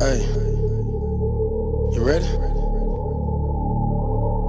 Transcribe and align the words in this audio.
Hey, 0.00 0.20
you 1.92 2.02
ready? 2.04 2.24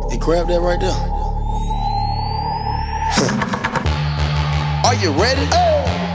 Hey, 0.09 0.17
grab 0.17 0.47
that 0.47 0.59
right 0.61 0.79
there. 0.79 0.91
Are 4.85 4.95
you 4.95 5.11
ready? 5.11 5.41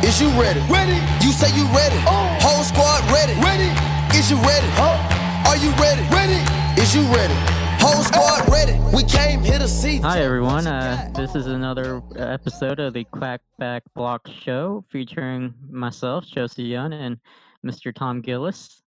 Is 0.07 0.21
you 0.21 0.29
ready? 0.41 0.61
Ready, 0.71 0.99
You 1.25 1.33
say 1.33 1.49
you 1.57 1.65
ready. 1.77 1.97
Oh. 2.07 2.39
Whole 2.41 2.63
squad 2.65 3.03
ready. 3.11 3.33
ready, 3.41 3.71
Is 4.19 4.31
you 4.31 4.37
ready? 4.39 4.67
huh? 4.77 5.49
Are 5.49 5.57
you 5.57 5.71
ready? 5.81 6.03
Ready, 6.15 6.41
Is 6.81 6.95
you 6.95 7.03
ready? 7.15 7.35
Whole 7.81 8.03
squad 8.03 8.49
ready. 8.51 8.79
We 8.95 9.03
came 9.05 9.43
here 9.43 9.59
to 9.59 9.69
see. 9.69 9.99
Hi 9.99 10.21
everyone. 10.23 10.67
Uh, 10.67 11.11
this 11.15 11.35
is 11.35 11.47
another 11.47 12.03
episode 12.17 12.79
of 12.81 12.93
the 12.95 13.05
Quackback 13.07 13.81
Block 13.95 14.29
Show 14.29 14.85
featuring 14.91 15.55
myself, 15.71 16.27
Josie 16.27 16.65
Young, 16.65 16.93
and 16.93 17.19
Mr. 17.65 17.95
Tom 17.95 18.21
Gillis. 18.21 18.83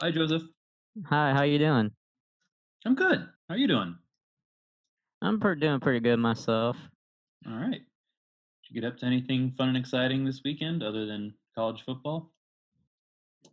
Hi, 0.00 0.12
Joseph. 0.12 0.42
Hi, 1.06 1.32
how 1.32 1.42
you 1.42 1.58
doing? 1.58 1.90
I'm 2.86 2.94
good. 2.94 3.18
How 3.48 3.54
are 3.56 3.58
you 3.58 3.66
doing? 3.66 3.96
I'm 5.22 5.40
per- 5.40 5.56
doing 5.56 5.80
pretty 5.80 5.98
good 5.98 6.18
myself. 6.18 6.76
All 7.48 7.56
right. 7.56 7.80
Did 7.80 8.70
you 8.70 8.80
get 8.80 8.86
up 8.86 8.96
to 8.98 9.06
anything 9.06 9.54
fun 9.58 9.70
and 9.70 9.76
exciting 9.76 10.24
this 10.24 10.42
weekend 10.44 10.84
other 10.84 11.04
than 11.04 11.34
college 11.56 11.82
football? 11.84 12.30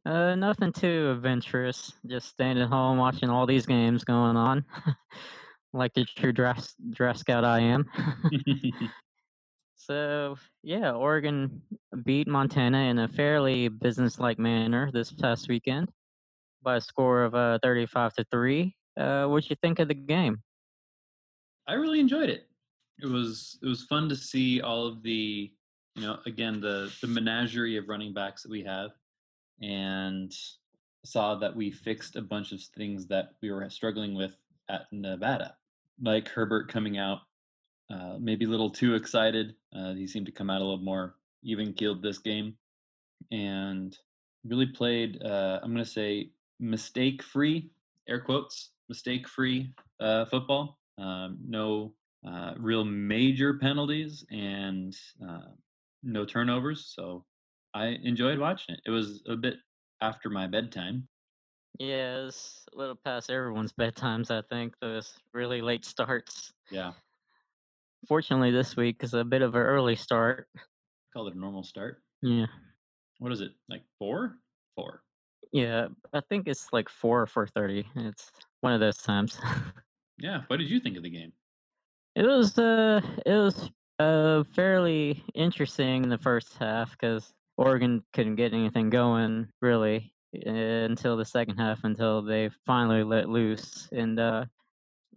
Uh, 0.05 0.35
nothing 0.35 0.71
too 0.71 1.09
adventurous. 1.15 1.93
Just 2.05 2.29
staying 2.29 2.61
at 2.61 2.69
home 2.69 2.99
watching 2.99 3.31
all 3.31 3.47
these 3.47 3.65
games 3.65 4.03
going 4.03 4.37
on, 4.37 4.63
like 5.73 5.95
the 5.95 6.05
true 6.05 6.31
dress 6.31 6.75
dress 6.91 7.21
scout 7.21 7.43
I 7.43 7.61
am. 7.61 7.89
so 9.77 10.35
yeah, 10.61 10.91
Oregon 10.91 11.63
beat 12.03 12.27
Montana 12.27 12.83
in 12.91 12.99
a 12.99 13.07
fairly 13.07 13.67
business-like 13.67 14.37
manner 14.37 14.91
this 14.91 15.11
past 15.11 15.47
weekend 15.49 15.91
by 16.65 16.75
a 16.75 16.81
score 16.81 17.23
of 17.23 17.33
uh, 17.33 17.59
35 17.63 18.13
to 18.15 18.25
three. 18.29 18.75
Uh, 18.97 19.25
what'd 19.27 19.49
you 19.49 19.55
think 19.61 19.79
of 19.79 19.87
the 19.87 19.93
game? 19.93 20.41
I 21.67 21.73
really 21.73 22.01
enjoyed 22.01 22.29
it. 22.29 22.47
It 23.01 23.07
was 23.07 23.57
it 23.61 23.67
was 23.67 23.83
fun 23.83 24.09
to 24.09 24.15
see 24.15 24.61
all 24.61 24.85
of 24.85 25.03
the 25.03 25.51
you 25.95 26.01
know 26.01 26.19
again 26.25 26.59
the 26.61 26.91
the 27.01 27.07
menagerie 27.07 27.77
of 27.77 27.87
running 27.87 28.13
backs 28.13 28.43
that 28.43 28.51
we 28.51 28.63
have, 28.63 28.91
and 29.61 30.33
saw 31.03 31.35
that 31.35 31.55
we 31.55 31.71
fixed 31.71 32.15
a 32.15 32.21
bunch 32.21 32.51
of 32.51 32.61
things 32.77 33.07
that 33.07 33.31
we 33.41 33.51
were 33.51 33.69
struggling 33.69 34.15
with 34.15 34.35
at 34.69 34.85
Nevada, 34.91 35.55
like 36.01 36.27
Herbert 36.29 36.71
coming 36.71 36.97
out 36.97 37.19
uh, 37.89 38.17
maybe 38.19 38.45
a 38.45 38.49
little 38.49 38.69
too 38.69 38.95
excited. 38.95 39.55
Uh, 39.75 39.93
he 39.93 40.07
seemed 40.07 40.25
to 40.25 40.31
come 40.31 40.49
out 40.49 40.61
a 40.61 40.63
little 40.63 40.83
more 40.83 41.15
even 41.43 41.73
keeled 41.73 42.01
this 42.01 42.17
game, 42.17 42.55
and 43.31 43.97
really 44.43 44.65
played. 44.65 45.21
Uh, 45.23 45.59
I'm 45.61 45.71
going 45.71 45.85
to 45.85 45.89
say 45.89 46.31
mistake 46.59 47.23
free, 47.23 47.69
air 48.07 48.19
quotes, 48.21 48.71
mistake 48.89 49.27
free 49.27 49.73
uh, 49.99 50.25
football. 50.25 50.77
Um, 50.97 51.37
no 51.45 51.93
uh, 52.27 52.53
real 52.57 52.83
major 52.85 53.55
penalties 53.55 54.25
and 54.31 54.95
uh, 55.27 55.51
no 56.03 56.25
turnovers. 56.25 56.93
So 56.95 57.25
I 57.73 57.97
enjoyed 58.03 58.39
watching 58.39 58.75
it. 58.75 58.81
It 58.85 58.91
was 58.91 59.21
a 59.27 59.35
bit 59.35 59.55
after 60.01 60.29
my 60.29 60.47
bedtime. 60.47 61.07
Yeah, 61.77 62.25
it's 62.27 62.63
a 62.73 62.77
little 62.77 62.95
past 62.95 63.29
everyone's 63.29 63.73
bedtimes. 63.73 64.31
I 64.31 64.41
think 64.49 64.75
those 64.79 65.13
really 65.33 65.61
late 65.61 65.83
starts. 65.83 66.53
Yeah, 66.71 66.93
Fortunately, 68.07 68.51
this 68.51 68.75
week 68.77 68.97
is 69.03 69.13
a 69.13 69.23
bit 69.23 69.41
of 69.41 69.55
an 69.55 69.61
early 69.61 69.95
start. 69.95 70.47
called 71.11 71.29
it 71.29 71.35
a 71.35 71.39
normal 71.39 71.63
start. 71.63 72.03
Yeah. 72.21 72.45
What 73.19 73.31
is 73.31 73.41
it? 73.41 73.51
Like 73.67 73.83
four? 73.97 74.37
Four. 74.75 75.01
Yeah, 75.55 75.87
I 76.11 76.19
think 76.19 76.49
it's 76.49 76.67
like 76.73 76.89
four 76.89 77.21
or 77.21 77.27
four 77.27 77.47
thirty. 77.47 77.87
It's 77.95 78.29
one 78.59 78.73
of 78.73 78.81
those 78.81 78.97
times. 78.97 79.39
Yeah. 80.17 80.43
What 80.47 80.57
did 80.59 80.69
you 80.69 80.79
think 80.79 80.95
of 80.95 81.03
the 81.03 81.09
game? 81.09 81.33
it 82.15 82.25
was 82.25 82.57
uh, 82.57 83.01
it 83.25 83.33
was 83.33 83.69
uh 83.99 84.43
fairly 84.53 85.21
interesting 85.33 86.03
in 86.03 86.09
the 86.09 86.17
first 86.17 86.57
half 86.57 86.91
because 86.91 87.33
Oregon 87.57 88.01
couldn't 88.13 88.35
get 88.35 88.53
anything 88.53 88.89
going 88.89 89.47
really 89.61 90.13
uh, 90.47 90.87
until 90.87 91.17
the 91.17 91.25
second 91.25 91.57
half 91.57 91.83
until 91.83 92.21
they 92.21 92.49
finally 92.65 93.03
let 93.03 93.27
loose 93.27 93.89
and 93.91 94.17
uh, 94.17 94.45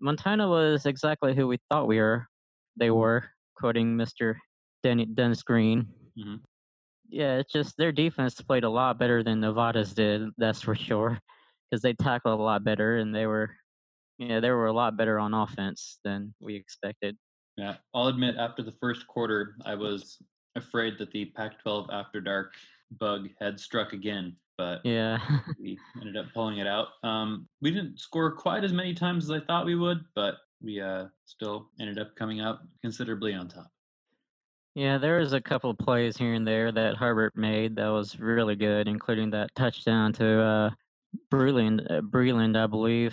Montana 0.01 0.49
was 0.49 0.85
exactly 0.87 1.33
who 1.33 1.47
we 1.47 1.59
thought 1.71 1.87
we 1.87 1.99
were. 1.99 2.27
They 2.77 2.91
were 2.91 3.31
quoting 3.55 3.97
Mr. 3.97 4.35
Denny, 4.83 5.07
Dennis 5.07 5.45
Green. 5.45 5.87
Mhm. 6.19 6.41
Yeah, 7.09 7.37
it's 7.37 7.53
just 7.53 7.77
their 7.77 7.93
defense 7.93 8.41
played 8.41 8.65
a 8.65 8.71
lot 8.71 8.99
better 8.99 9.23
than 9.23 9.41
Nevada's 9.41 9.95
did. 9.95 10.29
That's 10.37 10.61
for 10.61 10.75
sure, 10.75 11.19
because 11.71 11.83
they 11.83 11.95
tackled 11.95 12.39
a 12.39 12.43
lot 12.43 12.65
better 12.65 12.99
and 12.99 13.15
they 13.15 13.27
were, 13.27 13.51
yeah, 14.19 14.41
they 14.41 14.51
were 14.51 14.67
a 14.67 14.73
lot 14.73 14.97
better 14.97 15.19
on 15.19 15.35
offense 15.35 15.99
than 16.05 16.35
we 16.41 16.55
expected. 16.55 17.17
Yeah. 17.57 17.77
I'll 17.95 18.09
admit, 18.09 18.37
after 18.39 18.63
the 18.63 18.75
first 18.81 19.07
quarter, 19.07 19.57
I 19.65 19.75
was 19.75 20.19
afraid 20.55 20.99
that 20.99 21.11
the 21.13 21.27
Pac 21.27 21.61
12 21.63 21.89
After 21.93 22.21
Dark 22.21 22.53
bug 22.99 23.29
had 23.41 23.59
struck 23.59 23.93
again, 23.93 24.37
but 24.57 24.81
Yeah, 24.85 25.19
we 25.61 25.79
ended 26.01 26.17
up 26.17 26.27
pulling 26.35 26.59
it 26.59 26.67
out. 26.67 26.89
Um, 27.03 27.49
we 27.61 27.71
didn't 27.71 27.99
score 27.99 28.33
quite 28.33 28.65
as 28.65 28.73
many 28.73 28.95
times 28.95 29.25
as 29.25 29.31
I 29.31 29.45
thought 29.45 29.67
we 29.67 29.77
would, 29.77 30.05
but 30.15 30.37
we 30.61 30.81
uh, 30.81 31.07
still 31.25 31.71
ended 31.81 31.99
up 31.99 32.15
coming 32.17 32.41
out 32.41 32.59
considerably 32.83 33.35
on 33.35 33.49
top. 33.49 33.71
Yeah, 34.79 34.97
there 34.97 35.19
was 35.19 35.33
a 35.33 35.41
couple 35.41 35.71
of 35.71 35.79
plays 35.79 36.17
here 36.17 36.35
and 36.35 36.47
there 36.47 36.71
that 36.71 36.95
Herbert 36.95 37.35
made 37.37 37.75
that 37.75 37.89
was 37.89 38.21
really 38.21 38.55
good, 38.55 38.87
including 38.87 39.29
that 39.31 39.53
touchdown 39.57 40.13
to 40.13 40.41
uh, 40.41 40.71
Breeland, 41.33 41.85
uh, 41.91 42.01
Breeland, 42.01 42.57
I 42.57 42.69
believe. 42.69 43.13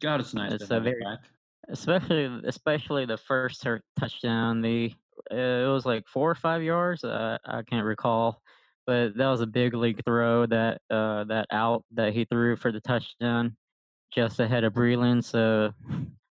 God, 0.00 0.18
it's 0.18 0.34
nice 0.34 0.50
It's 0.50 0.64
a 0.72 0.80
very- 0.80 1.00
back. 1.00 1.20
especially 1.68 2.40
especially 2.44 3.06
the 3.06 3.16
first 3.18 3.64
touchdown 4.00 4.60
the 4.62 4.92
uh, 5.30 5.36
it 5.36 5.70
was 5.72 5.86
like 5.86 6.08
four 6.08 6.28
or 6.28 6.34
five 6.34 6.60
yards 6.62 7.04
uh, 7.04 7.38
i 7.44 7.62
can't 7.62 7.84
recall 7.84 8.40
but 8.86 9.14
that 9.16 9.28
was 9.28 9.40
a 9.42 9.46
big 9.46 9.74
league 9.74 10.00
throw 10.04 10.46
that 10.46 10.80
uh 10.90 11.22
that 11.24 11.46
out 11.52 11.84
that 11.92 12.12
he 12.12 12.24
threw 12.24 12.56
for 12.56 12.72
the 12.72 12.80
touchdown 12.80 13.54
just 14.10 14.40
ahead 14.40 14.64
of 14.64 14.72
Breeland, 14.72 15.22
so 15.22 15.72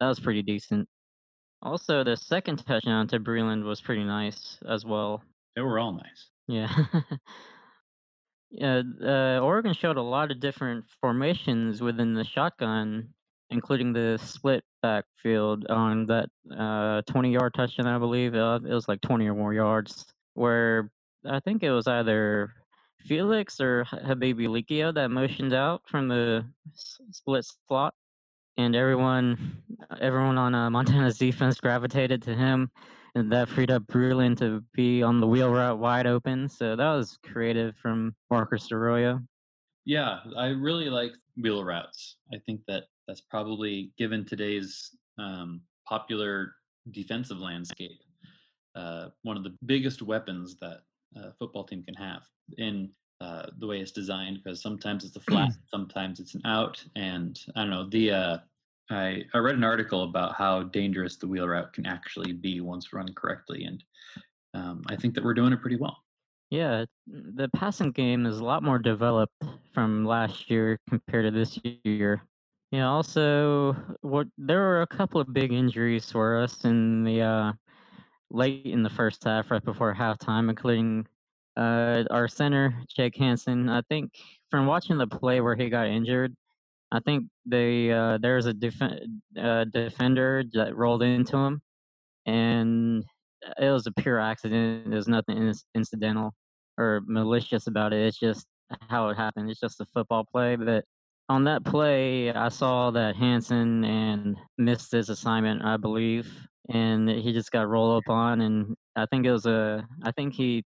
that 0.02 0.08
was 0.08 0.20
pretty 0.20 0.42
decent 0.42 0.90
also 1.62 2.04
the 2.04 2.16
second 2.18 2.66
touchdown 2.66 3.08
to 3.10 3.20
Breeland 3.20 3.64
was 3.64 3.82
pretty 3.82 4.04
nice 4.04 4.58
as 4.68 4.86
well 4.86 5.24
They 5.56 5.62
were 5.62 5.80
all 5.80 5.94
nice. 5.94 6.30
yeah. 6.48 6.70
yeah, 8.52 8.82
uh, 9.04 9.40
Oregon 9.40 9.74
showed 9.74 9.98
a 9.98 10.02
lot 10.02 10.32
of 10.32 10.40
different 10.40 10.86
formations 11.00 11.82
within 11.82 12.14
the 12.14 12.24
shotgun, 12.26 13.14
including 13.50 13.94
the 13.94 14.20
split 14.22 14.64
backfield 14.82 15.68
on 15.68 16.06
that 16.08 16.30
uh, 16.58 17.02
20 17.04 17.32
yard 17.32 17.54
touchdown, 17.54 17.88
I 17.88 17.98
believe. 17.98 18.36
Uh, 18.36 18.60
it 18.68 18.74
was 18.74 18.88
like 18.88 19.02
20 19.02 19.28
or 19.28 19.36
more 19.36 19.54
yards, 19.54 20.06
where 20.34 20.92
I 21.26 21.40
think 21.40 21.64
it 21.64 21.72
was 21.72 21.88
either 21.88 22.54
Felix 23.06 23.62
or 23.62 23.82
H- 23.82 24.02
Habibi 24.04 24.48
Likio 24.48 24.94
that 24.96 25.12
motioned 25.12 25.54
out 25.54 25.84
from 25.88 26.08
the 26.08 26.46
s- 26.74 27.00
split 27.12 27.46
slot. 27.68 27.94
And 28.58 28.76
everyone, 28.76 29.64
everyone 30.00 30.38
on 30.38 30.54
uh, 30.54 30.70
Montana's 30.70 31.18
defense 31.18 31.60
gravitated 31.60 32.22
to 32.24 32.36
him 32.36 32.70
and 33.16 33.32
that 33.32 33.50
freed 33.50 33.72
up 33.72 33.84
Breeland 33.84 34.38
to 34.40 34.64
be 34.74 35.04
on 35.04 35.20
the 35.20 35.28
wheel 35.28 35.52
route 35.52 35.80
wide 35.80 36.08
open. 36.08 36.48
So 36.48 36.76
that 36.76 36.92
was 36.94 37.18
creative 37.24 37.76
from 37.76 38.16
Marcus 38.30 38.72
Arroyo. 38.72 39.22
Yeah, 39.86 40.20
I 40.38 40.48
really 40.48 40.90
like 40.90 41.12
wheel 41.38 41.64
routes. 41.64 42.18
I 42.34 42.38
think 42.46 42.62
that 42.68 42.84
that's 43.08 43.22
probably 43.22 43.92
given 43.98 44.26
today's 44.26 44.96
um, 45.18 45.62
popular 45.88 46.54
defensive 46.92 47.40
landscape 47.40 48.00
uh, 48.76 49.10
one 49.24 49.38
of 49.38 49.44
the 49.44 49.56
biggest 49.66 50.02
weapons 50.02 50.56
that 50.62 50.82
a 51.16 51.34
football 51.34 51.64
team 51.64 51.84
can 51.84 51.94
have 51.96 52.24
in 52.58 52.90
uh, 53.20 53.48
the 53.60 53.68
way 53.68 53.80
it's 53.80 53.92
designed. 53.92 54.40
Because 54.44 54.62
sometimes 54.62 55.04
it's 55.04 55.16
a 55.16 55.20
flat, 55.20 55.52
sometimes 55.68 56.20
it's 56.20 56.36
an 56.36 56.42
out, 56.46 56.84
and 56.96 57.40
I 57.56 57.62
don't 57.62 57.70
know. 57.70 57.90
The 57.90 58.12
uh, 58.12 58.38
I 58.90 59.24
I 59.34 59.38
read 59.38 59.56
an 59.56 59.64
article 59.64 60.04
about 60.04 60.36
how 60.36 60.64
dangerous 60.64 61.18
the 61.18 61.28
wheel 61.28 61.48
route 61.48 61.74
can 61.74 61.86
actually 61.86 62.34
be 62.34 62.62
once 62.62 62.94
run 62.94 63.14
correctly, 63.14 63.66
and 63.66 63.84
um, 64.54 64.84
I 64.88 64.96
think 64.96 65.16
that 65.16 65.24
we're 65.24 65.34
doing 65.34 65.54
it 65.54 65.62
pretty 65.62 65.78
well. 65.78 65.98
Yeah, 66.50 66.86
the 67.08 67.50
passing 67.56 67.92
game 67.92 68.26
is 68.26 68.40
a 68.40 68.44
lot 68.44 68.62
more 68.62 68.78
developed 68.78 69.42
from 69.74 70.06
last 70.06 70.50
year 70.50 70.80
compared 70.90 71.26
to 71.26 71.32
this 71.32 71.58
year. 71.86 72.28
Yeah, 72.72 72.88
also, 72.88 73.74
what 74.02 74.28
there 74.38 74.60
were 74.60 74.82
a 74.82 74.88
couple 74.88 75.22
of 75.22 75.34
big 75.34 75.54
injuries 75.54 76.12
for 76.12 76.38
us 76.38 76.64
in 76.66 77.04
the 77.04 77.22
uh, 77.22 77.54
late 78.30 78.66
in 78.66 78.84
the 78.84 78.90
first 78.90 79.24
half, 79.24 79.52
right 79.52 79.64
before 79.64 79.94
halftime, 79.94 80.50
including 80.50 81.06
uh, 81.58 82.04
our 82.10 82.28
center 82.28 82.74
Jake 82.94 83.18
Hanson. 83.18 83.70
I 83.70 83.82
think 83.90 84.14
from 84.50 84.66
watching 84.66 84.98
the 84.98 85.08
play 85.08 85.42
where 85.42 85.56
he 85.56 85.70
got 85.70 85.88
injured, 85.88 86.36
I 86.92 87.00
think 87.00 87.26
they 87.46 87.92
uh, 87.92 88.18
there 88.22 88.36
was 88.36 88.46
a 88.46 88.54
def- 88.54 88.82
uh, 88.82 89.66
defender 89.66 90.44
that 90.54 90.76
rolled 90.76 91.04
into 91.04 91.38
him, 91.38 91.62
and 92.26 93.04
it 93.60 93.72
was 93.72 93.88
a 93.88 93.92
pure 93.94 94.20
accident. 94.20 94.90
There's 94.90 95.08
nothing 95.08 95.38
in- 95.38 95.54
incidental 95.76 96.34
or 96.78 97.02
malicious 97.06 97.68
about 97.68 97.94
it. 97.94 98.06
It's 98.06 98.20
just 98.20 98.46
how 98.90 99.10
it 99.10 99.18
happened. 99.18 99.50
It's 99.50 99.60
just 99.60 99.82
a 99.82 99.86
football 99.94 100.26
play, 100.26 100.56
but 100.56 100.84
on 101.30 101.46
that 101.46 101.64
play, 101.64 102.32
I 102.32 102.50
saw 102.50 102.92
that 102.92 103.16
Hanson 103.16 103.86
and 103.86 104.36
missed 104.58 104.92
his 104.92 105.10
assignment, 105.10 105.64
I 105.64 105.78
believe, 105.78 106.30
and 106.70 107.10
he 107.10 107.32
just 107.32 107.52
got 107.52 107.70
rolled 107.70 108.04
up 108.04 108.10
on, 108.10 108.42
and 108.42 108.76
I 108.98 109.06
think 109.06 109.26
it 109.26 109.32
was 109.32 109.46
a, 109.46 109.88
I 110.04 110.12
think 110.12 110.34
he 110.34 110.64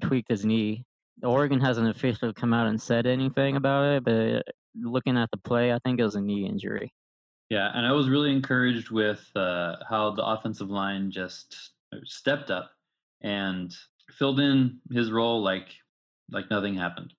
tweaked 0.00 0.30
his 0.30 0.44
knee. 0.44 0.84
Oregon 1.22 1.60
hasn't 1.60 1.88
officially 1.88 2.32
come 2.32 2.54
out 2.54 2.66
and 2.66 2.80
said 2.80 3.06
anything 3.06 3.56
about 3.56 3.84
it, 3.84 4.04
but 4.04 4.42
looking 4.82 5.16
at 5.16 5.30
the 5.30 5.38
play, 5.38 5.72
I 5.72 5.78
think 5.80 6.00
it 6.00 6.04
was 6.04 6.16
a 6.16 6.20
knee 6.20 6.46
injury. 6.46 6.92
Yeah, 7.50 7.70
and 7.74 7.86
I 7.86 7.92
was 7.92 8.08
really 8.08 8.32
encouraged 8.32 8.90
with 8.90 9.24
uh, 9.36 9.76
how 9.88 10.10
the 10.10 10.24
offensive 10.24 10.70
line 10.70 11.10
just 11.10 11.72
stepped 12.04 12.50
up 12.50 12.70
and 13.22 13.74
filled 14.10 14.40
in 14.40 14.78
his 14.90 15.10
role 15.10 15.42
like 15.42 15.68
like 16.32 16.50
nothing 16.50 16.74
happened. 16.74 17.12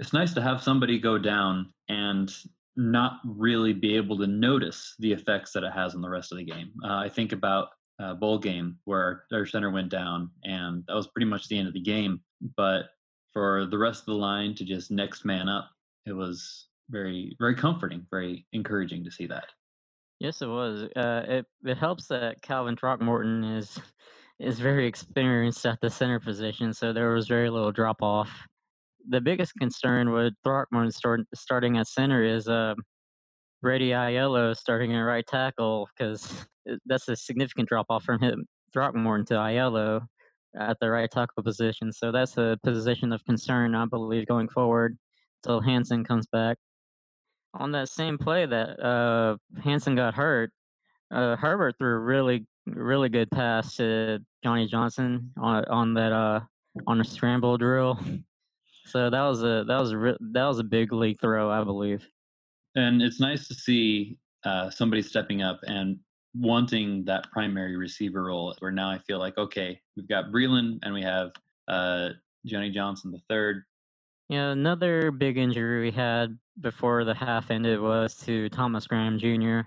It's 0.00 0.12
nice 0.12 0.32
to 0.34 0.42
have 0.42 0.62
somebody 0.62 0.98
go 0.98 1.18
down 1.18 1.72
and 1.88 2.34
not 2.76 3.20
really 3.24 3.72
be 3.72 3.96
able 3.96 4.18
to 4.18 4.26
notice 4.26 4.94
the 4.98 5.12
effects 5.12 5.52
that 5.52 5.64
it 5.64 5.72
has 5.72 5.94
on 5.94 6.00
the 6.00 6.08
rest 6.08 6.32
of 6.32 6.38
the 6.38 6.44
game. 6.44 6.72
Uh, 6.84 6.96
I 6.96 7.08
think 7.08 7.32
about 7.32 7.68
a 7.98 8.14
bowl 8.14 8.38
game 8.38 8.78
where 8.84 9.24
our 9.32 9.46
center 9.46 9.70
went 9.70 9.90
down, 9.90 10.30
and 10.44 10.84
that 10.86 10.94
was 10.94 11.08
pretty 11.08 11.26
much 11.26 11.48
the 11.48 11.58
end 11.58 11.68
of 11.68 11.74
the 11.74 11.80
game. 11.80 12.20
But 12.56 12.86
for 13.32 13.66
the 13.70 13.78
rest 13.78 14.00
of 14.00 14.06
the 14.06 14.14
line 14.14 14.54
to 14.56 14.64
just 14.64 14.90
next 14.90 15.24
man 15.24 15.48
up, 15.48 15.70
it 16.06 16.12
was 16.12 16.68
very, 16.90 17.36
very 17.38 17.54
comforting, 17.54 18.06
very 18.10 18.46
encouraging 18.52 19.04
to 19.04 19.10
see 19.10 19.26
that. 19.26 19.46
Yes, 20.18 20.40
it 20.40 20.46
was. 20.46 20.88
Uh, 20.96 21.22
it 21.28 21.46
it 21.64 21.76
helps 21.76 22.06
that 22.08 22.40
Calvin 22.42 22.76
Throckmorton 22.76 23.44
is 23.44 23.78
is 24.38 24.58
very 24.58 24.86
experienced 24.86 25.64
at 25.66 25.78
the 25.80 25.90
center 25.90 26.20
position, 26.20 26.72
so 26.72 26.92
there 26.92 27.12
was 27.12 27.28
very 27.28 27.50
little 27.50 27.72
drop 27.72 28.02
off. 28.02 28.30
The 29.08 29.20
biggest 29.20 29.52
concern 29.58 30.10
with 30.12 30.34
Throckmorton 30.42 30.90
start, 30.90 31.20
starting 31.34 31.78
at 31.78 31.86
center 31.86 32.24
is 32.24 32.48
uh, 32.48 32.74
Brady 33.62 33.90
Aiello 33.90 34.56
starting 34.56 34.94
at 34.94 35.00
right 35.00 35.26
tackle 35.26 35.88
because 35.96 36.46
that's 36.86 37.08
a 37.08 37.16
significant 37.16 37.68
drop 37.68 37.86
off 37.88 38.04
from 38.04 38.20
him 38.20 38.46
Throckmorton 38.72 39.26
to 39.26 39.34
Aiello 39.34 40.06
at 40.58 40.78
the 40.80 40.90
right 40.90 41.10
tackle 41.10 41.42
position. 41.42 41.92
So 41.92 42.10
that's 42.10 42.36
a 42.38 42.58
position 42.64 43.12
of 43.12 43.24
concern, 43.24 43.74
I 43.74 43.84
believe, 43.84 44.26
going 44.26 44.48
forward 44.48 44.96
until 45.44 45.60
Hanson 45.60 46.04
comes 46.04 46.26
back. 46.26 46.58
On 47.58 47.72
that 47.72 47.88
same 47.88 48.18
play 48.18 48.46
that 48.46 48.80
uh, 48.80 49.36
Hanson 49.62 49.94
got 49.94 50.14
hurt, 50.14 50.52
uh, 51.10 51.36
Herbert 51.36 51.76
threw 51.78 51.96
a 51.96 51.98
really 51.98 52.46
really 52.66 53.08
good 53.08 53.30
pass 53.30 53.76
to 53.76 54.18
Johnny 54.42 54.66
Johnson 54.66 55.30
on 55.36 55.64
on 55.66 55.94
that 55.94 56.12
uh 56.12 56.40
on 56.86 57.00
a 57.00 57.04
scramble 57.04 57.56
drill. 57.56 57.98
So 58.86 59.10
that 59.10 59.22
was 59.22 59.42
a 59.42 59.64
that 59.66 59.78
was 59.78 59.92
a 59.92 60.16
that 60.32 60.44
was 60.46 60.58
a 60.58 60.64
big 60.64 60.92
league 60.92 61.20
throw, 61.20 61.50
I 61.50 61.64
believe. 61.64 62.06
And 62.74 63.02
it's 63.02 63.20
nice 63.20 63.48
to 63.48 63.54
see 63.54 64.18
uh, 64.44 64.70
somebody 64.70 65.02
stepping 65.02 65.42
up 65.42 65.58
and 65.66 65.98
wanting 66.34 67.04
that 67.06 67.30
primary 67.32 67.76
receiver 67.76 68.24
role. 68.24 68.54
Where 68.60 68.70
now 68.70 68.90
I 68.90 68.98
feel 68.98 69.18
like 69.18 69.38
okay, 69.38 69.80
we've 69.96 70.08
got 70.08 70.26
Breeland 70.26 70.78
and 70.82 70.94
we 70.94 71.02
have 71.02 71.32
uh, 71.68 72.10
Johnny 72.44 72.70
Johnson 72.70 73.10
the 73.10 73.20
third. 73.28 73.64
Yeah, 74.28 74.50
another 74.50 75.12
big 75.12 75.38
injury 75.38 75.82
we 75.82 75.92
had 75.92 76.36
before 76.60 77.04
the 77.04 77.14
half 77.14 77.50
ended 77.50 77.80
was 77.80 78.16
to 78.18 78.48
Thomas 78.48 78.86
Graham 78.86 79.18
Jr. 79.18 79.60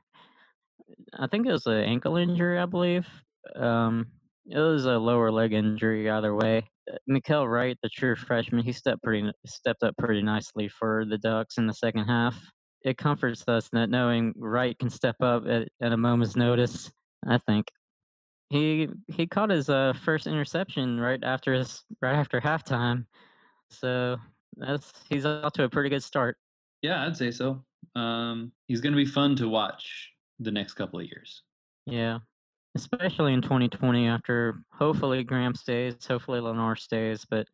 I 1.18 1.28
think 1.28 1.48
it 1.48 1.52
was 1.52 1.66
an 1.66 1.84
ankle 1.84 2.18
injury, 2.18 2.60
I 2.60 2.66
believe. 2.66 3.08
Um, 3.56 4.08
it 4.46 4.60
was 4.60 4.86
a 4.86 4.98
lower 4.98 5.32
leg 5.32 5.54
injury 5.54 6.10
either 6.10 6.36
way. 6.36 6.70
Uh, 6.92 6.98
Mykael 7.10 7.50
Wright, 7.50 7.78
the 7.84 7.90
true 7.90 8.16
freshman, 8.16 8.64
he 8.64 8.74
stepped 8.74 9.02
pretty 9.02 9.32
stepped 9.46 9.84
up 9.84 9.96
pretty 9.98 10.22
nicely 10.22 10.68
for 10.68 11.06
the 11.06 11.18
Ducks 11.18 11.58
in 11.58 11.68
the 11.68 11.74
second 11.74 12.06
half. 12.06 12.36
It 12.84 12.98
comforts 12.98 13.44
us 13.48 13.70
that 13.72 13.90
knowing 13.90 14.34
Wright 14.36 14.78
can 14.78 14.90
step 14.90 15.16
up 15.22 15.46
at, 15.48 15.68
at 15.82 15.94
a 15.94 15.98
moment's 15.98 16.36
notice. 16.36 16.92
I 17.28 17.38
think 17.38 17.68
he 18.50 18.90
he 19.08 19.28
caught 19.28 19.52
his 19.52 19.70
uh, 19.70 19.94
first 20.04 20.28
interception 20.28 21.00
right 21.00 21.24
after 21.24 21.54
his 21.54 21.84
right 22.02 22.16
after 22.16 22.42
halftime, 22.42 23.06
so 23.70 24.18
that's 24.60 24.92
he's 25.10 25.26
off 25.26 25.54
to 25.54 25.64
a 25.64 25.70
pretty 25.70 25.90
good 25.90 26.04
start. 26.04 26.38
Yeah, 26.82 27.06
I'd 27.06 27.18
say 27.18 27.32
so. 27.32 27.64
Um, 27.96 28.52
he's 28.68 28.82
going 28.82 28.94
to 28.94 28.98
be 28.98 29.06
fun 29.06 29.36
to 29.38 29.50
watch 29.50 30.10
the 30.40 30.52
next 30.52 30.74
couple 30.74 31.00
of 31.00 31.06
years. 31.06 31.44
Yeah, 31.86 32.20
especially 32.76 33.34
in 33.34 33.42
2020 33.42 34.08
after 34.08 34.62
hopefully 34.72 35.24
Graham 35.24 35.56
stays, 35.56 35.96
hopefully 36.08 36.40
Lenoir 36.40 36.76
stays, 36.76 37.26
but 37.30 37.48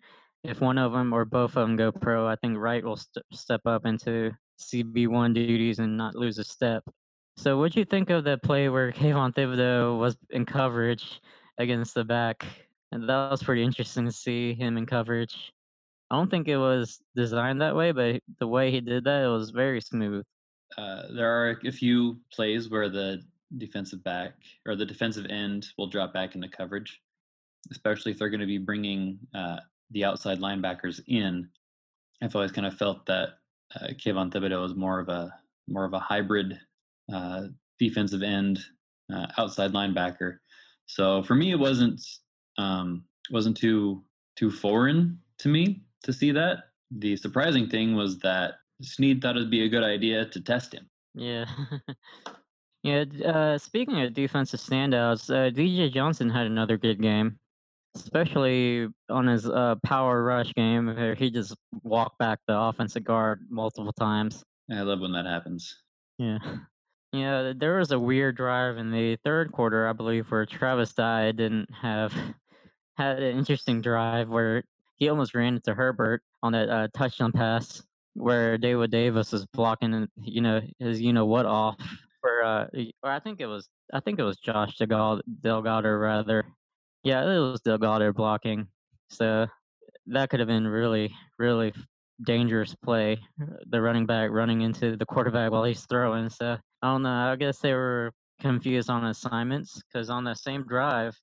if 0.43 0.61
one 0.61 0.77
of 0.77 0.91
them 0.91 1.13
or 1.13 1.25
both 1.25 1.55
of 1.55 1.67
them 1.67 1.75
go 1.75 1.91
pro, 1.91 2.27
I 2.27 2.35
think 2.35 2.57
Wright 2.57 2.83
will 2.83 2.97
st- 2.97 3.25
step 3.33 3.61
up 3.65 3.85
into 3.85 4.31
CB1 4.61 5.33
duties 5.33 5.79
and 5.79 5.97
not 5.97 6.15
lose 6.15 6.37
a 6.37 6.43
step. 6.43 6.83
So, 7.37 7.57
what 7.57 7.73
do 7.73 7.79
you 7.79 7.85
think 7.85 8.09
of 8.09 8.23
the 8.23 8.37
play 8.37 8.69
where 8.69 8.91
Kayvon 8.93 9.33
Thibodeaux 9.33 9.97
was 9.99 10.17
in 10.29 10.45
coverage 10.45 11.21
against 11.57 11.95
the 11.95 12.03
back? 12.03 12.45
And 12.91 13.09
that 13.09 13.31
was 13.31 13.43
pretty 13.43 13.63
interesting 13.63 14.05
to 14.05 14.11
see 14.11 14.53
him 14.53 14.77
in 14.77 14.85
coverage. 14.85 15.51
I 16.11 16.15
don't 16.15 16.29
think 16.29 16.47
it 16.47 16.57
was 16.57 17.01
designed 17.15 17.61
that 17.61 17.75
way, 17.75 17.91
but 17.91 18.21
the 18.39 18.47
way 18.47 18.71
he 18.71 18.79
did 18.79 19.05
that, 19.05 19.23
it 19.23 19.27
was 19.27 19.49
very 19.49 19.81
smooth. 19.81 20.23
Uh, 20.77 21.03
there 21.15 21.31
are 21.31 21.59
a 21.65 21.71
few 21.71 22.19
plays 22.31 22.69
where 22.69 22.89
the 22.89 23.23
defensive 23.57 24.03
back 24.03 24.33
or 24.67 24.75
the 24.75 24.85
defensive 24.85 25.25
end 25.29 25.67
will 25.77 25.87
drop 25.87 26.13
back 26.13 26.35
into 26.35 26.47
coverage, 26.47 27.01
especially 27.71 28.11
if 28.11 28.19
they're 28.19 28.29
going 28.29 28.39
to 28.39 28.45
be 28.45 28.57
bringing 28.57 29.17
uh, 29.33 29.57
the 29.91 30.03
outside 30.03 30.39
linebackers 30.39 31.01
in. 31.07 31.47
I've 32.21 32.35
always 32.35 32.51
kind 32.51 32.67
of 32.67 32.77
felt 32.77 33.05
that 33.07 33.29
uh, 33.75 33.87
Kayvon 33.93 34.31
Thibodeaux 34.31 34.65
is 34.65 34.75
more 34.75 34.99
of 34.99 35.09
a 35.09 35.33
more 35.67 35.85
of 35.85 35.93
a 35.93 35.99
hybrid 35.99 36.59
uh, 37.11 37.43
defensive 37.79 38.21
end 38.21 38.59
uh, 39.13 39.27
outside 39.37 39.71
linebacker. 39.71 40.37
So 40.85 41.23
for 41.23 41.33
me, 41.35 41.51
it 41.51 41.59
wasn't 41.59 42.01
um, 42.57 43.05
wasn't 43.31 43.57
too 43.57 44.03
too 44.35 44.51
foreign 44.51 45.19
to 45.39 45.49
me 45.49 45.81
to 46.05 46.13
see 46.13 46.31
that. 46.31 46.69
The 46.91 47.15
surprising 47.17 47.67
thing 47.67 47.95
was 47.95 48.19
that 48.19 48.55
Sneed 48.81 49.21
thought 49.21 49.35
it'd 49.35 49.51
be 49.51 49.65
a 49.65 49.69
good 49.69 49.83
idea 49.83 50.25
to 50.25 50.41
test 50.41 50.73
him. 50.73 50.89
Yeah. 51.13 51.45
yeah. 52.83 53.05
Uh, 53.25 53.57
speaking 53.57 54.01
of 54.01 54.13
defensive 54.13 54.59
standouts, 54.59 55.29
uh, 55.29 55.51
DJ 55.51 55.91
Johnson 55.91 56.29
had 56.29 56.45
another 56.45 56.77
good 56.77 57.01
game, 57.01 57.37
especially 57.95 58.87
on 59.09 59.27
his 59.27 59.47
uh, 59.47 59.75
power 59.83 60.23
rush 60.23 60.53
game 60.53 60.87
where 60.87 61.15
he 61.15 61.29
just 61.29 61.55
walked 61.83 62.17
back 62.17 62.39
the 62.47 62.57
offensive 62.57 63.03
guard 63.03 63.45
multiple 63.49 63.93
times. 63.93 64.43
I 64.71 64.81
love 64.81 64.99
when 64.99 65.11
that 65.13 65.25
happens. 65.25 65.75
Yeah. 66.17 66.39
Yeah, 67.13 67.53
there 67.55 67.77
was 67.77 67.91
a 67.91 67.99
weird 67.99 68.35
drive 68.35 68.77
in 68.77 68.91
the 68.91 69.17
third 69.23 69.53
quarter, 69.53 69.87
I 69.87 69.93
believe, 69.93 70.29
where 70.29 70.45
Travis 70.45 70.91
Dye 70.91 71.31
didn't 71.31 71.69
have 71.73 72.11
had 72.97 73.23
an 73.23 73.37
interesting 73.37 73.79
drive 73.79 74.27
where 74.27 74.65
he 74.95 75.09
almost 75.09 75.35
ran 75.35 75.55
into 75.55 75.73
Herbert 75.73 76.21
on 76.43 76.53
that 76.53 76.69
uh, 76.69 76.87
touchdown 76.93 77.31
pass 77.31 77.83
where 78.13 78.57
David 78.57 78.91
Davis 78.91 79.33
is 79.33 79.45
blocking, 79.47 80.07
you 80.21 80.41
know, 80.41 80.61
his 80.79 81.01
you 81.01 81.13
know 81.13 81.25
what 81.25 81.45
off 81.45 81.75
for, 82.21 82.43
uh, 82.43 82.67
or 83.03 83.11
I 83.11 83.19
think 83.19 83.39
it 83.39 83.45
was, 83.45 83.67
I 83.93 83.99
think 83.99 84.19
it 84.19 84.23
was 84.23 84.37
Josh 84.37 84.77
Delgado, 84.77 85.21
Delgado 85.41 85.89
rather. 85.89 86.45
Yeah, 87.03 87.21
it 87.23 87.39
was 87.39 87.61
Delgado 87.61 88.11
blocking. 88.13 88.67
So 89.09 89.47
that 90.07 90.29
could 90.29 90.39
have 90.39 90.47
been 90.47 90.67
really, 90.67 91.13
really 91.37 91.73
dangerous 92.25 92.73
play. 92.83 93.19
The 93.69 93.81
running 93.81 94.05
back 94.05 94.31
running 94.31 94.61
into 94.61 94.95
the 94.97 95.05
quarterback 95.05 95.51
while 95.51 95.63
he's 95.65 95.85
throwing. 95.85 96.29
So 96.29 96.57
I 96.81 96.87
don't 96.87 97.03
know. 97.03 97.09
I 97.09 97.35
guess 97.35 97.59
they 97.59 97.73
were 97.73 98.11
confused 98.39 98.89
on 98.89 99.05
assignments 99.05 99.81
because 99.83 100.09
on 100.09 100.23
that 100.23 100.37
same 100.37 100.65
drive, 100.65 101.15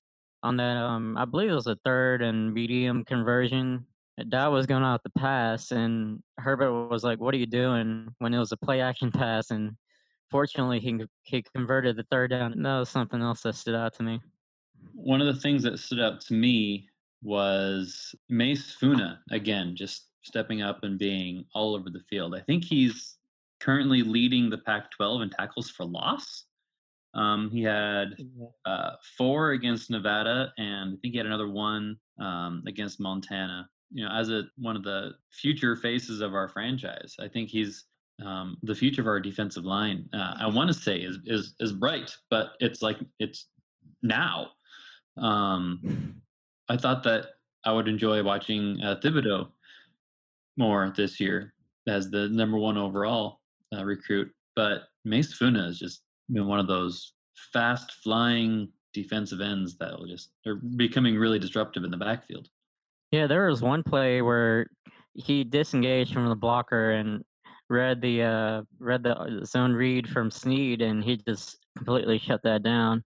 on 0.43 0.57
that, 0.57 0.77
um, 0.77 1.17
I 1.17 1.25
believe 1.25 1.49
it 1.49 1.55
was 1.55 1.67
a 1.67 1.77
third 1.83 2.21
and 2.21 2.53
medium 2.53 3.03
conversion 3.05 3.85
Dad 4.29 4.47
was 4.47 4.65
going 4.65 4.83
out 4.83 5.03
the 5.03 5.09
pass, 5.09 5.71
and 5.71 6.21
Herbert 6.37 6.89
was 6.89 7.03
like, 7.03 7.19
"What 7.19 7.33
are 7.33 7.37
you 7.37 7.47
doing?" 7.47 8.13
When 8.19 8.33
it 8.33 8.39
was 8.39 8.51
a 8.51 8.57
play 8.57 8.79
action 8.79 9.11
pass, 9.11 9.49
and 9.49 9.75
fortunately, 10.29 10.79
he 10.79 10.99
he 11.23 11.43
converted 11.55 11.95
the 11.95 12.05
third 12.11 12.29
down. 12.29 12.61
That 12.61 12.79
was 12.79 12.89
something 12.89 13.21
else 13.21 13.41
that 13.41 13.55
stood 13.55 13.75
out 13.75 13.93
to 13.95 14.03
me. 14.03 14.21
One 14.93 15.21
of 15.21 15.33
the 15.33 15.41
things 15.41 15.63
that 15.63 15.79
stood 15.79 15.99
out 15.99 16.21
to 16.21 16.33
me 16.33 16.89
was 17.23 18.13
Mase 18.29 18.73
Funa 18.73 19.21
again, 19.31 19.75
just 19.75 20.09
stepping 20.21 20.61
up 20.61 20.83
and 20.83 20.99
being 20.99 21.45
all 21.55 21.73
over 21.73 21.89
the 21.89 22.03
field. 22.09 22.35
I 22.35 22.41
think 22.41 22.63
he's 22.63 23.17
currently 23.59 24.03
leading 24.03 24.49
the 24.49 24.57
Pac-12 24.57 25.23
in 25.23 25.29
tackles 25.29 25.69
for 25.69 25.85
loss. 25.85 26.45
Um, 27.13 27.49
he 27.51 27.61
had 27.61 28.15
uh, 28.65 28.91
four 29.17 29.51
against 29.51 29.91
Nevada, 29.91 30.51
and 30.57 30.93
I 30.93 30.97
think 31.01 31.13
he 31.13 31.17
had 31.17 31.27
another 31.27 31.49
one 31.49 31.97
um, 32.19 32.63
against 32.65 32.99
Montana 32.99 33.69
you 33.93 34.03
know, 34.03 34.11
as 34.11 34.29
a 34.29 34.43
one 34.57 34.75
of 34.75 34.83
the 34.83 35.11
future 35.31 35.75
faces 35.75 36.19
of 36.19 36.33
our 36.33 36.49
franchise. 36.49 37.15
I 37.19 37.27
think 37.27 37.49
he's 37.49 37.85
um, 38.25 38.57
the 38.63 38.75
future 38.75 39.01
of 39.01 39.07
our 39.07 39.19
defensive 39.19 39.65
line. 39.65 40.09
Uh, 40.13 40.35
I 40.39 40.47
want 40.47 40.67
to 40.69 40.73
say 40.73 40.97
is 40.97 41.19
is 41.25 41.53
is 41.59 41.71
bright, 41.71 42.11
but 42.29 42.53
it's 42.59 42.81
like 42.81 42.97
it's 43.19 43.47
now. 44.01 44.47
Um, 45.17 46.15
I 46.69 46.77
thought 46.77 47.03
that 47.03 47.27
I 47.65 47.71
would 47.71 47.87
enjoy 47.87 48.23
watching 48.23 48.81
uh, 48.83 48.95
Thibodeaux 49.01 49.49
more 50.57 50.91
this 50.97 51.19
year 51.19 51.53
as 51.87 52.09
the 52.09 52.29
number 52.29 52.57
one 52.57 52.77
overall 52.77 53.41
uh, 53.75 53.85
recruit. 53.85 54.31
But 54.55 54.83
Mase 55.05 55.33
Funa 55.33 55.67
is 55.67 55.77
just 55.77 56.01
been 56.33 56.47
one 56.47 56.59
of 56.59 56.67
those 56.67 57.13
fast 57.51 57.91
flying 58.03 58.69
defensive 58.93 59.41
ends 59.41 59.77
that 59.77 59.97
will 59.97 60.07
just—they're 60.07 60.55
becoming 60.55 61.17
really 61.17 61.39
disruptive 61.39 61.83
in 61.83 61.91
the 61.91 61.97
backfield. 61.97 62.47
Yeah, 63.11 63.27
there 63.27 63.47
was 63.47 63.61
one 63.61 63.83
play 63.83 64.21
where 64.21 64.67
he 65.13 65.43
disengaged 65.43 66.13
from 66.13 66.29
the 66.29 66.35
blocker 66.35 66.91
and 66.91 67.23
read 67.69 68.01
the 68.01 68.23
uh, 68.23 68.61
read 68.79 69.03
the 69.03 69.41
zone 69.45 69.73
read 69.73 70.09
from 70.09 70.31
Sneed, 70.31 70.81
and 70.81 71.03
he 71.03 71.17
just 71.17 71.57
completely 71.77 72.19
shut 72.19 72.41
that 72.43 72.63
down. 72.63 73.03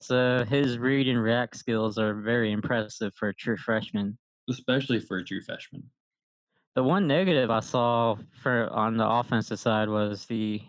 So 0.00 0.44
his 0.44 0.78
read 0.78 1.08
and 1.08 1.22
react 1.22 1.56
skills 1.56 1.98
are 1.98 2.14
very 2.14 2.52
impressive 2.52 3.14
for 3.14 3.28
a 3.28 3.34
true 3.34 3.56
freshman. 3.56 4.18
Especially 4.50 5.00
for 5.00 5.18
a 5.18 5.24
true 5.24 5.40
freshman. 5.40 5.82
The 6.74 6.82
one 6.82 7.06
negative 7.06 7.50
I 7.50 7.60
saw 7.60 8.16
for 8.42 8.68
on 8.70 8.96
the 8.96 9.08
offensive 9.08 9.58
side 9.58 9.88
was 9.88 10.26
the 10.26 10.60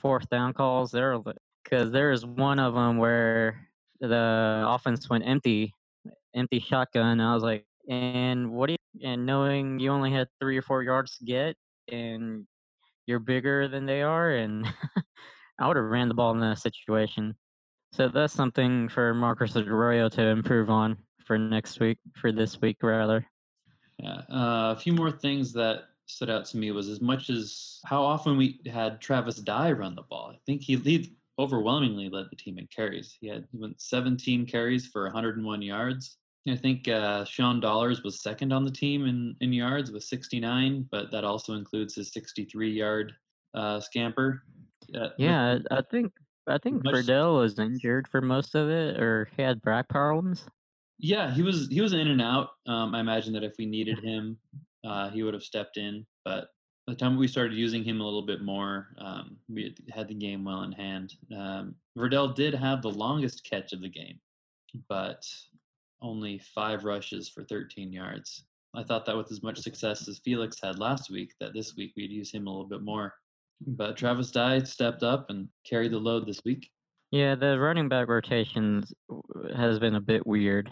fourth 0.00 0.28
down 0.28 0.52
calls. 0.52 0.90
There, 0.90 1.18
because 1.64 1.92
there 1.92 2.12
is 2.12 2.24
one 2.24 2.58
of 2.58 2.74
them 2.74 2.98
where 2.98 3.68
the 4.00 4.64
offense 4.66 5.08
went 5.08 5.26
empty, 5.26 5.74
empty 6.34 6.60
shotgun. 6.60 7.20
I 7.20 7.34
was 7.34 7.42
like, 7.42 7.64
and 7.88 8.52
what 8.52 8.68
do 8.68 8.72
you? 8.72 9.08
And 9.08 9.26
knowing 9.26 9.78
you 9.78 9.90
only 9.90 10.12
had 10.12 10.28
three 10.40 10.56
or 10.56 10.62
four 10.62 10.82
yards 10.82 11.18
to 11.18 11.24
get, 11.24 11.56
and 11.88 12.46
you're 13.06 13.18
bigger 13.18 13.68
than 13.68 13.86
they 13.86 14.02
are, 14.02 14.30
and 14.30 14.66
I 15.58 15.68
would 15.68 15.76
have 15.76 15.86
ran 15.86 16.08
the 16.08 16.14
ball 16.14 16.32
in 16.32 16.40
that 16.40 16.58
situation. 16.58 17.34
So 17.92 18.08
that's 18.08 18.32
something 18.32 18.88
for 18.88 19.12
Marcus 19.14 19.56
Arroyo 19.56 20.08
to 20.10 20.22
improve 20.22 20.70
on 20.70 20.96
for 21.24 21.36
next 21.36 21.80
week, 21.80 21.98
for 22.14 22.32
this 22.32 22.60
week 22.60 22.78
rather. 22.82 23.26
Yeah, 23.98 24.22
uh, 24.32 24.74
a 24.74 24.76
few 24.76 24.92
more 24.92 25.10
things 25.10 25.52
that 25.54 25.89
stood 26.10 26.30
out 26.30 26.44
to 26.46 26.56
me 26.56 26.70
was 26.70 26.88
as 26.88 27.00
much 27.00 27.30
as 27.30 27.80
how 27.84 28.02
often 28.02 28.36
we 28.36 28.60
had 28.66 29.00
Travis 29.00 29.36
Dye 29.36 29.72
run 29.72 29.94
the 29.94 30.02
ball. 30.02 30.32
I 30.34 30.38
think 30.46 30.62
he 30.62 30.76
lead, 30.76 31.14
overwhelmingly 31.38 32.08
led 32.08 32.26
the 32.30 32.36
team 32.36 32.58
in 32.58 32.66
carries. 32.66 33.16
He 33.20 33.28
had 33.28 33.46
he 33.50 33.58
went 33.58 33.80
17 33.80 34.46
carries 34.46 34.86
for 34.86 35.04
101 35.04 35.62
yards. 35.62 36.16
I 36.48 36.56
think 36.56 36.88
uh, 36.88 37.24
Sean 37.24 37.60
Dollars 37.60 38.02
was 38.02 38.22
second 38.22 38.52
on 38.52 38.64
the 38.64 38.70
team 38.70 39.06
in, 39.06 39.36
in 39.40 39.52
yards 39.52 39.90
with 39.90 40.02
69, 40.04 40.88
but 40.90 41.10
that 41.12 41.22
also 41.22 41.54
includes 41.54 41.94
his 41.94 42.12
63 42.12 42.70
yard 42.70 43.12
uh, 43.54 43.78
scamper. 43.80 44.42
Uh, 44.94 45.08
yeah, 45.18 45.58
I 45.70 45.82
think 45.90 46.12
I 46.46 46.58
think 46.58 46.82
Verdell 46.82 47.38
was 47.38 47.58
injured 47.58 48.08
for 48.08 48.20
most 48.20 48.54
of 48.54 48.68
it, 48.68 49.00
or 49.00 49.28
he 49.36 49.42
had 49.42 49.62
back 49.62 49.88
problems. 49.88 50.46
Yeah, 50.98 51.32
he 51.32 51.42
was 51.42 51.68
he 51.68 51.80
was 51.80 51.92
in 51.92 52.08
and 52.08 52.20
out. 52.20 52.50
Um, 52.66 52.94
I 52.94 53.00
imagine 53.00 53.32
that 53.34 53.44
if 53.44 53.54
we 53.58 53.66
needed 53.66 54.02
him, 54.02 54.38
uh, 54.84 55.10
he 55.10 55.22
would 55.22 55.34
have 55.34 55.42
stepped 55.42 55.76
in. 55.76 56.06
But 56.24 56.48
by 56.86 56.94
the 56.94 56.98
time 56.98 57.16
we 57.16 57.28
started 57.28 57.56
using 57.56 57.84
him 57.84 58.00
a 58.00 58.04
little 58.04 58.26
bit 58.26 58.42
more, 58.42 58.88
um, 58.98 59.36
we 59.48 59.74
had 59.90 60.08
the 60.08 60.14
game 60.14 60.44
well 60.44 60.62
in 60.62 60.72
hand. 60.72 61.14
Um, 61.36 61.74
Verdell 61.96 62.34
did 62.34 62.54
have 62.54 62.82
the 62.82 62.90
longest 62.90 63.44
catch 63.48 63.72
of 63.72 63.80
the 63.80 63.88
game, 63.88 64.18
but 64.88 65.24
only 66.02 66.38
five 66.54 66.84
rushes 66.84 67.28
for 67.28 67.44
13 67.44 67.92
yards. 67.92 68.44
I 68.74 68.84
thought 68.84 69.04
that 69.06 69.16
with 69.16 69.30
as 69.32 69.42
much 69.42 69.58
success 69.58 70.08
as 70.08 70.20
Felix 70.24 70.56
had 70.62 70.78
last 70.78 71.10
week, 71.10 71.32
that 71.40 71.52
this 71.52 71.76
week 71.76 71.92
we'd 71.96 72.10
use 72.10 72.32
him 72.32 72.46
a 72.46 72.50
little 72.50 72.68
bit 72.68 72.82
more. 72.82 73.14
But 73.66 73.96
Travis 73.96 74.30
Dye 74.30 74.62
stepped 74.62 75.02
up 75.02 75.28
and 75.28 75.48
carried 75.68 75.92
the 75.92 75.98
load 75.98 76.26
this 76.26 76.40
week. 76.44 76.70
Yeah, 77.10 77.34
the 77.34 77.58
running 77.58 77.88
back 77.88 78.08
rotations 78.08 78.92
has 79.56 79.78
been 79.78 79.96
a 79.96 80.00
bit 80.00 80.26
weird 80.26 80.70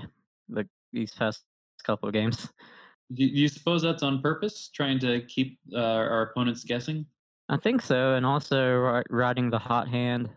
like 0.49 0.69
these 0.93 1.13
past 1.13 1.43
couple 1.85 2.09
of 2.09 2.13
games. 2.13 2.49
Do 3.15 3.25
you 3.25 3.49
suppose 3.49 3.83
that's 3.83 4.03
on 4.03 4.21
purpose, 4.21 4.71
trying 4.75 4.99
to 5.01 5.23
keep 5.23 5.59
uh, 5.73 5.79
our 5.79 6.23
opponents 6.23 6.65
guessing? 6.65 7.07
I 7.49 7.57
think 7.57 7.81
so, 7.81 8.15
and 8.15 8.27
also 8.27 9.03
riding 9.09 9.49
the 9.49 9.59
hot 9.59 9.89
hand. 9.89 10.29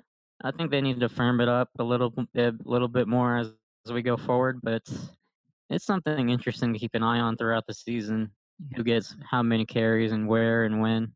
I 0.44 0.52
think 0.52 0.72
they 0.72 0.82
need 0.82 1.00
to 1.02 1.10
firm 1.10 1.42
it 1.42 1.50
up 1.50 1.70
a 1.80 1.84
little, 1.84 2.14
a 2.36 2.54
little 2.64 2.88
bit 2.88 3.08
more 3.08 3.38
as, 3.38 3.52
as 3.86 3.92
we 3.92 4.02
go 4.02 4.16
forward. 4.16 4.60
But 4.64 4.84
it's 5.70 5.86
something 5.86 6.30
interesting 6.30 6.72
to 6.74 6.80
keep 6.80 6.96
an 6.96 7.04
eye 7.04 7.20
on 7.20 7.36
throughout 7.36 7.68
the 7.68 7.74
season. 7.74 8.32
Who 8.76 8.84
gets 8.84 9.16
how 9.30 9.42
many 9.44 9.66
carries 9.66 10.12
and 10.12 10.28
where 10.28 10.64
and 10.66 10.80
when? 10.80 11.12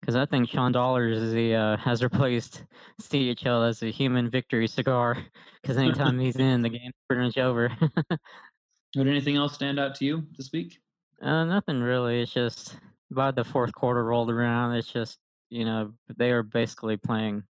Because 0.00 0.16
I 0.16 0.26
think 0.26 0.48
Sean 0.48 0.72
Dollars 0.72 1.18
is 1.18 1.32
the, 1.32 1.54
uh, 1.54 1.76
has 1.76 2.02
replaced 2.02 2.64
CHL 3.02 3.68
as 3.68 3.82
a 3.82 3.90
human 3.90 4.30
victory 4.30 4.68
cigar. 4.68 5.16
Because 5.60 5.76
anytime 5.76 6.18
he's 6.20 6.36
in, 6.36 6.62
the 6.62 6.68
game's 6.68 6.94
pretty 7.08 7.24
much 7.24 7.38
over. 7.38 7.70
Would 8.96 9.08
anything 9.08 9.36
else 9.36 9.54
stand 9.54 9.80
out 9.80 9.94
to 9.96 10.04
you 10.04 10.26
this 10.36 10.50
week? 10.52 10.78
Uh, 11.22 11.44
nothing 11.44 11.80
really. 11.80 12.22
It's 12.22 12.32
just 12.32 12.76
by 13.10 13.30
the 13.30 13.44
fourth 13.44 13.72
quarter 13.72 14.04
rolled 14.04 14.30
around, 14.30 14.74
it's 14.74 14.92
just 14.92 15.18
you 15.50 15.64
know 15.64 15.92
they 16.16 16.30
are 16.30 16.42
basically 16.42 16.96
playing 16.96 17.44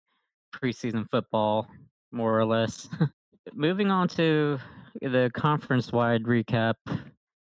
preseason 0.55 1.09
football 1.11 1.69
more 2.11 2.39
or 2.39 2.45
less. 2.45 2.89
Moving 3.55 3.91
on 3.91 4.09
to 4.09 4.59
the 5.01 5.31
conference-wide 5.35 6.25
recap, 6.25 6.75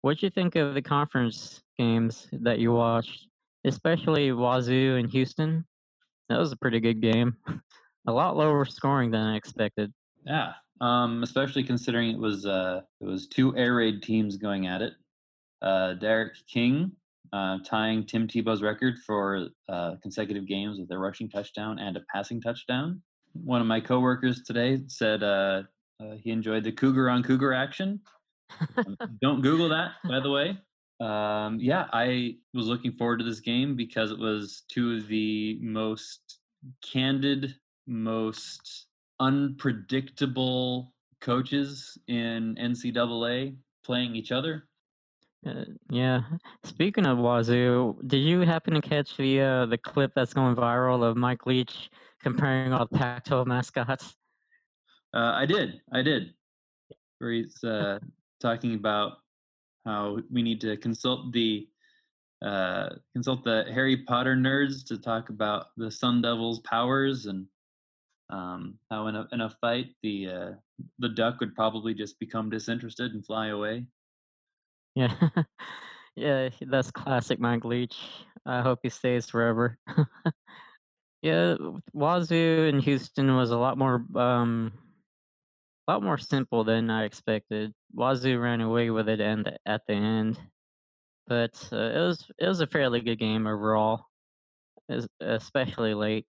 what 0.02 0.18
do 0.18 0.26
you 0.26 0.30
think 0.30 0.54
of 0.54 0.74
the 0.74 0.82
conference 0.82 1.62
games 1.78 2.28
that 2.32 2.58
you 2.58 2.72
watched, 2.72 3.26
especially 3.64 4.30
Wazoo 4.30 4.96
and 4.96 5.10
Houston? 5.10 5.64
That 6.28 6.38
was 6.38 6.52
a 6.52 6.56
pretty 6.56 6.78
good 6.78 7.02
game. 7.02 7.36
a 8.06 8.12
lot 8.12 8.36
lower 8.36 8.64
scoring 8.64 9.10
than 9.10 9.20
I 9.20 9.36
expected. 9.36 9.92
Yeah, 10.24 10.52
um, 10.80 11.22
especially 11.22 11.64
considering 11.64 12.10
it 12.10 12.18
was 12.18 12.46
uh, 12.46 12.82
it 13.00 13.06
was 13.06 13.26
two 13.26 13.56
air 13.56 13.74
raid 13.74 14.02
teams 14.02 14.36
going 14.36 14.68
at 14.68 14.80
it 14.80 14.94
uh, 15.64 15.94
D'Eriq 15.94 16.30
King 16.46 16.92
uh, 17.32 17.58
tying 17.64 18.06
Tim 18.06 18.28
Tebow's 18.28 18.62
record 18.62 18.94
for 19.04 19.48
uh, 19.68 19.96
consecutive 20.02 20.46
games 20.46 20.78
with 20.78 20.90
a 20.92 20.98
rushing 20.98 21.28
touchdown 21.28 21.80
and 21.80 21.96
a 21.96 22.00
passing 22.12 22.40
touchdown. 22.40 23.02
One 23.32 23.60
of 23.60 23.66
my 23.66 23.80
coworkers 23.80 24.42
today 24.42 24.82
said 24.86 25.24
uh, 25.24 25.62
uh, 26.00 26.12
he 26.22 26.30
enjoyed 26.30 26.62
the 26.62 26.70
Cougar 26.70 27.10
on 27.10 27.24
Cougar 27.24 27.52
action. 27.52 28.00
Um, 28.76 28.96
don't 29.20 29.40
Google 29.40 29.68
that, 29.70 29.92
by 30.04 30.20
the 30.20 30.30
way. 30.30 30.58
Um, 31.00 31.58
yeah, 31.58 31.88
I 31.92 32.36
was 32.52 32.66
looking 32.66 32.92
forward 32.92 33.18
to 33.18 33.24
this 33.24 33.40
game 33.40 33.74
because 33.74 34.12
it 34.12 34.18
was 34.18 34.62
two 34.70 34.98
of 34.98 35.08
the 35.08 35.58
most 35.60 36.38
candid, 36.88 37.56
most 37.88 38.86
unpredictable 39.18 40.92
coaches 41.20 41.98
in 42.06 42.54
NCAA 42.60 43.56
playing 43.84 44.14
each 44.14 44.30
other. 44.30 44.68
Uh, 45.46 45.64
yeah. 45.90 46.22
Speaking 46.64 47.06
of 47.06 47.18
Wazoo, 47.18 47.96
did 48.06 48.18
you 48.18 48.40
happen 48.40 48.74
to 48.74 48.80
catch 48.80 49.16
the 49.16 49.40
uh, 49.40 49.66
the 49.66 49.78
clip 49.78 50.12
that's 50.14 50.32
going 50.32 50.56
viral 50.56 51.02
of 51.02 51.16
Mike 51.16 51.46
Leach 51.46 51.90
comparing 52.22 52.72
all 52.72 52.86
the 52.90 52.98
Pac-12 52.98 53.46
mascots? 53.46 54.16
Uh, 55.14 55.32
I 55.34 55.46
did. 55.46 55.80
I 55.92 56.02
did. 56.02 56.34
Where 57.18 57.32
he's 57.32 57.62
uh, 57.64 57.98
talking 58.40 58.74
about 58.74 59.18
how 59.84 60.18
we 60.30 60.42
need 60.42 60.60
to 60.62 60.76
consult 60.76 61.32
the 61.32 61.68
uh, 62.44 62.90
consult 63.14 63.44
the 63.44 63.64
Harry 63.72 63.96
Potter 63.96 64.36
nerds 64.36 64.84
to 64.86 64.98
talk 64.98 65.28
about 65.28 65.66
the 65.76 65.90
Sun 65.90 66.22
Devil's 66.22 66.60
powers 66.60 67.26
and 67.26 67.46
um, 68.30 68.78
how 68.90 69.06
in 69.06 69.16
a 69.16 69.28
in 69.32 69.42
a 69.42 69.50
fight 69.60 69.88
the 70.02 70.28
uh, 70.28 70.50
the 70.98 71.08
duck 71.08 71.40
would 71.40 71.54
probably 71.54 71.94
just 71.94 72.18
become 72.18 72.50
disinterested 72.50 73.12
and 73.12 73.24
fly 73.24 73.48
away. 73.48 73.86
Yeah. 74.94 75.12
yeah, 76.16 76.48
that's 76.60 76.90
classic 76.90 77.40
Mike 77.40 77.64
Leach. 77.64 77.96
I 78.46 78.62
hope 78.62 78.80
he 78.82 78.88
stays 78.90 79.28
forever. 79.28 79.78
yeah, 81.22 81.56
Wazoo 81.92 82.68
in 82.68 82.80
Houston 82.80 83.34
was 83.36 83.50
a 83.50 83.58
lot 83.58 83.78
more 83.78 84.04
um 84.14 84.72
a 85.88 85.92
lot 85.92 86.02
more 86.02 86.18
simple 86.18 86.64
than 86.64 86.90
I 86.90 87.04
expected. 87.04 87.72
Wazoo 87.92 88.38
ran 88.38 88.60
away 88.60 88.90
with 88.90 89.08
it 89.08 89.20
and 89.20 89.58
at 89.66 89.82
the 89.86 89.94
end. 89.94 90.38
But 91.26 91.68
uh, 91.72 91.76
it 91.76 91.98
was 92.06 92.30
it 92.38 92.46
was 92.48 92.60
a 92.60 92.66
fairly 92.66 93.00
good 93.00 93.18
game 93.18 93.46
overall, 93.46 94.06
especially 95.20 95.94
late. 95.94 96.26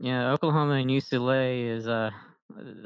Yeah, 0.00 0.32
Oklahoma 0.32 0.74
and 0.74 0.90
UCLA 0.90 1.62
is 1.64 1.88
uh 1.88 2.10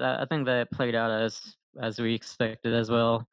I 0.01 0.27
think 0.29 0.47
that 0.47 0.71
played 0.71 0.95
out 0.95 1.11
as 1.11 1.41
as 1.81 1.99
we 1.99 2.15
expected 2.15 2.75
as 2.75 2.91
well 2.91 3.27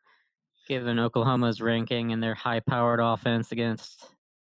given 0.70 1.00
Oklahoma's 1.00 1.60
ranking 1.60 2.14
and 2.14 2.22
their 2.22 2.36
high-powered 2.36 3.00
offense 3.02 3.52
against 3.52 4.06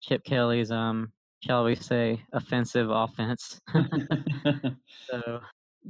Chip 0.00 0.24
Kelly's, 0.24 0.70
um, 0.70 1.12
shall 1.42 1.64
we 1.64 1.74
say, 1.74 2.22
offensive 2.32 2.88
offense. 2.88 3.60
so, 5.06 5.40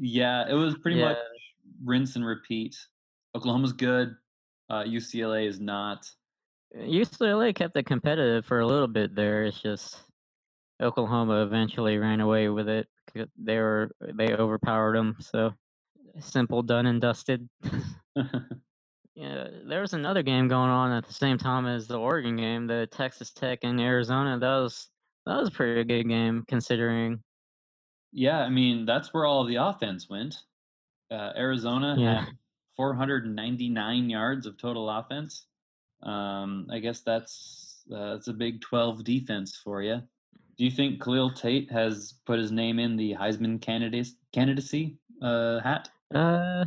yeah, 0.01 0.49
it 0.49 0.55
was 0.55 0.77
pretty 0.79 0.99
yeah. 0.99 1.11
much 1.11 1.19
rinse 1.85 2.17
and 2.17 2.25
repeat. 2.25 2.75
Oklahoma's 3.37 3.73
good. 3.73 4.17
Uh, 4.71 4.83
UCLA 4.85 5.47
is 5.47 5.61
not. 5.61 6.07
UCLA 6.77 7.55
kept 7.55 7.77
it 7.77 7.87
competitive 7.87 8.47
for 8.47 8.61
a 8.61 8.67
little 8.67 8.89
bit 8.89 9.15
there. 9.15 9.45
It's 9.45 9.61
just 9.61 9.97
Oklahoma 10.83 11.43
eventually 11.43 11.99
ran 11.99 12.21
away 12.21 12.49
with 12.49 12.69
it. 12.69 12.89
They 13.37 13.59
were 13.59 13.91
they 14.01 14.35
overpowered 14.35 14.97
them. 14.97 15.17
So 15.21 15.53
simple, 16.19 16.63
done 16.63 16.87
and 16.87 17.01
dusted. 17.01 17.49
Yeah, 19.15 19.47
there 19.65 19.81
was 19.81 19.93
another 19.93 20.23
game 20.23 20.49
going 20.49 20.71
on 20.71 20.91
at 20.91 21.07
the 21.07 21.13
same 21.13 21.39
time 21.39 21.67
as 21.67 21.87
the 21.87 21.99
Oregon 21.99 22.37
game, 22.37 22.67
the 22.67 22.89
Texas 22.91 23.31
Tech 23.31 23.61
and 23.63 23.81
Arizona. 23.81 24.39
That 24.39 24.57
was 24.57 24.89
that 25.27 25.37
was 25.39 25.49
a 25.49 25.53
pretty 25.53 25.85
good 25.85 26.09
game 26.09 26.45
considering. 26.49 27.23
Yeah, 28.13 28.41
I 28.41 28.49
mean 28.49 28.87
that's 28.87 29.15
where 29.15 29.25
all 29.25 29.45
the 29.45 29.57
offense 29.57 30.09
went. 30.09 30.37
Uh, 31.11 31.33
Arizona 31.37 31.97
Yeah. 31.99 32.25
had 32.25 32.35
499 32.77 34.11
yards 34.11 34.47
of 34.47 34.57
total 34.57 34.91
offense. 34.91 35.47
Um, 36.03 36.67
I 36.71 36.81
guess 36.81 37.01
that's 37.03 37.83
uh, 37.95 38.15
that's 38.15 38.29
a 38.29 38.33
Big 38.33 38.61
12 38.63 39.05
defense 39.05 39.57
for 39.57 39.81
you. 39.83 40.03
Do 40.57 40.65
you 40.65 40.71
think 40.71 41.03
Khalil 41.03 41.33
Tate 41.33 41.71
has 41.71 42.15
put 42.27 42.39
his 42.39 42.51
name 42.53 42.79
in 42.79 42.97
the 42.97 43.15
Heisman 43.15 43.61
candidacy 43.61 44.17
candidacy 44.33 44.99
uh, 45.23 45.61
hat? 45.61 45.89
Uh, 46.13 46.65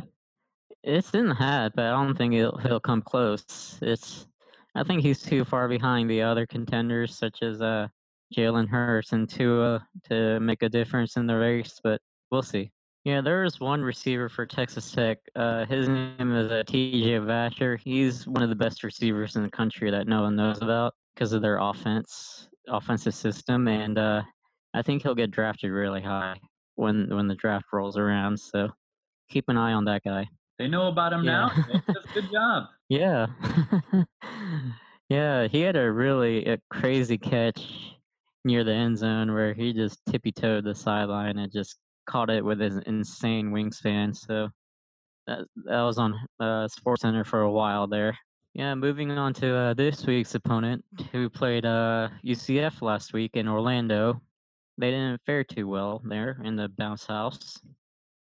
it's 0.88 1.10
in 1.10 1.28
the 1.28 1.34
hat, 1.34 1.72
but 1.74 1.84
I 1.84 1.90
don't 1.90 2.16
think 2.16 2.32
he'll 2.32 2.56
he'll 2.58 2.80
come 2.80 3.02
close. 3.02 3.78
It's 3.82 4.26
I 4.74 4.82
think 4.84 5.02
he's 5.02 5.22
too 5.22 5.44
far 5.44 5.68
behind 5.68 6.10
the 6.10 6.22
other 6.22 6.46
contenders 6.46 7.16
such 7.16 7.42
as 7.42 7.60
uh 7.60 7.88
Jalen 8.34 8.68
Hurts 8.68 9.12
and 9.12 9.28
Tua 9.28 9.86
to 10.08 10.40
make 10.40 10.62
a 10.62 10.68
difference 10.68 11.16
in 11.16 11.26
the 11.26 11.36
race, 11.36 11.80
but 11.82 12.00
we'll 12.30 12.42
see. 12.42 12.70
Yeah, 13.04 13.20
there 13.22 13.44
is 13.44 13.58
one 13.58 13.80
receiver 13.80 14.28
for 14.28 14.44
Texas 14.44 14.90
Tech. 14.92 15.18
Uh, 15.34 15.64
his 15.64 15.88
name 15.88 16.32
is 16.34 16.50
uh, 16.50 16.62
T.J. 16.66 17.20
Vasher. 17.20 17.78
He's 17.82 18.26
one 18.26 18.42
of 18.42 18.50
the 18.50 18.54
best 18.54 18.82
receivers 18.82 19.36
in 19.36 19.42
the 19.42 19.50
country 19.50 19.90
that 19.90 20.08
no 20.08 20.22
one 20.22 20.36
knows 20.36 20.60
about 20.60 20.92
because 21.14 21.32
of 21.32 21.40
their 21.40 21.58
offense, 21.58 22.48
offensive 22.68 23.14
system, 23.14 23.66
and 23.66 23.96
uh, 23.96 24.22
I 24.74 24.82
think 24.82 25.02
he'll 25.02 25.14
get 25.14 25.30
drafted 25.30 25.70
really 25.70 26.02
high 26.02 26.36
when 26.74 27.08
when 27.08 27.28
the 27.28 27.34
draft 27.34 27.66
rolls 27.72 27.96
around. 27.96 28.38
So 28.38 28.68
keep 29.30 29.48
an 29.48 29.56
eye 29.56 29.72
on 29.72 29.86
that 29.86 30.04
guy. 30.04 30.28
They 30.58 30.68
know 30.68 30.88
about 30.88 31.12
him 31.12 31.24
Yeah. 31.24 31.50
now. 31.66 31.82
Good 32.14 32.30
job. 32.32 32.64
Yeah. 32.90 33.26
yeah, 35.10 35.46
he 35.46 35.60
had 35.60 35.76
a 35.76 35.92
really 35.92 36.46
a 36.46 36.58
crazy 36.70 37.18
catch 37.18 37.94
near 38.46 38.64
the 38.64 38.72
end 38.72 38.96
zone 38.96 39.34
where 39.34 39.52
he 39.52 39.74
just 39.74 40.00
tippy 40.06 40.32
toed 40.32 40.64
the 40.64 40.74
sideline 40.74 41.36
and 41.36 41.52
just 41.52 41.76
caught 42.06 42.30
it 42.30 42.42
with 42.42 42.58
his 42.58 42.78
insane 42.86 43.50
wingspan. 43.50 44.16
So 44.16 44.48
that 45.26 45.40
that 45.66 45.82
was 45.82 45.98
on 45.98 46.14
uh, 46.40 46.66
Sports 46.68 47.02
Center 47.02 47.24
for 47.24 47.42
a 47.42 47.52
while 47.52 47.86
there. 47.86 48.16
Yeah, 48.54 48.74
moving 48.74 49.10
on 49.10 49.34
to 49.34 49.54
uh, 49.54 49.74
this 49.74 50.06
week's 50.06 50.34
opponent, 50.34 50.82
who 51.12 51.28
played 51.28 51.66
uh, 51.66 52.08
UCF 52.24 52.80
last 52.80 53.12
week 53.12 53.32
in 53.34 53.46
Orlando. 53.46 54.20
They 54.78 54.90
didn't 54.90 55.20
fare 55.26 55.44
too 55.44 55.68
well 55.68 56.00
there 56.04 56.40
in 56.42 56.56
the 56.56 56.68
bounce 56.68 57.04
house, 57.06 57.60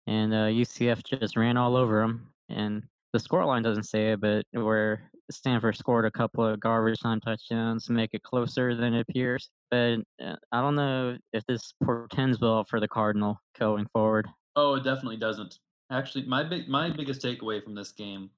and 0.06 0.32
uh, 0.32 0.46
UCF 0.46 1.02
just 1.04 1.36
ran 1.36 1.56
all 1.56 1.76
over 1.76 2.00
them. 2.00 2.28
And 2.48 2.82
the 3.12 3.18
scoreline 3.18 3.62
doesn't 3.62 3.84
say 3.84 4.12
it, 4.12 4.20
but 4.20 4.44
where 4.52 5.10
Stanford 5.30 5.76
scored 5.76 6.04
a 6.04 6.10
couple 6.10 6.46
of 6.46 6.60
garbage 6.60 7.00
time 7.00 7.20
touchdowns 7.20 7.86
to 7.86 7.92
make 7.92 8.10
it 8.12 8.22
closer 8.22 8.74
than 8.74 8.94
it 8.94 9.06
appears. 9.08 9.50
But 9.70 9.98
uh, 10.22 10.36
I 10.52 10.60
don't 10.60 10.76
know 10.76 11.16
if 11.32 11.44
this 11.46 11.74
portends 11.82 12.40
well 12.40 12.64
for 12.64 12.80
the 12.80 12.88
Cardinal 12.88 13.40
going 13.58 13.86
forward. 13.92 14.28
Oh, 14.54 14.74
it 14.74 14.84
definitely 14.84 15.16
doesn't. 15.16 15.58
Actually, 15.90 16.24
my 16.26 16.42
big 16.42 16.68
my 16.68 16.90
biggest 16.90 17.22
takeaway 17.22 17.62
from 17.62 17.74
this 17.74 17.92
game 17.92 18.30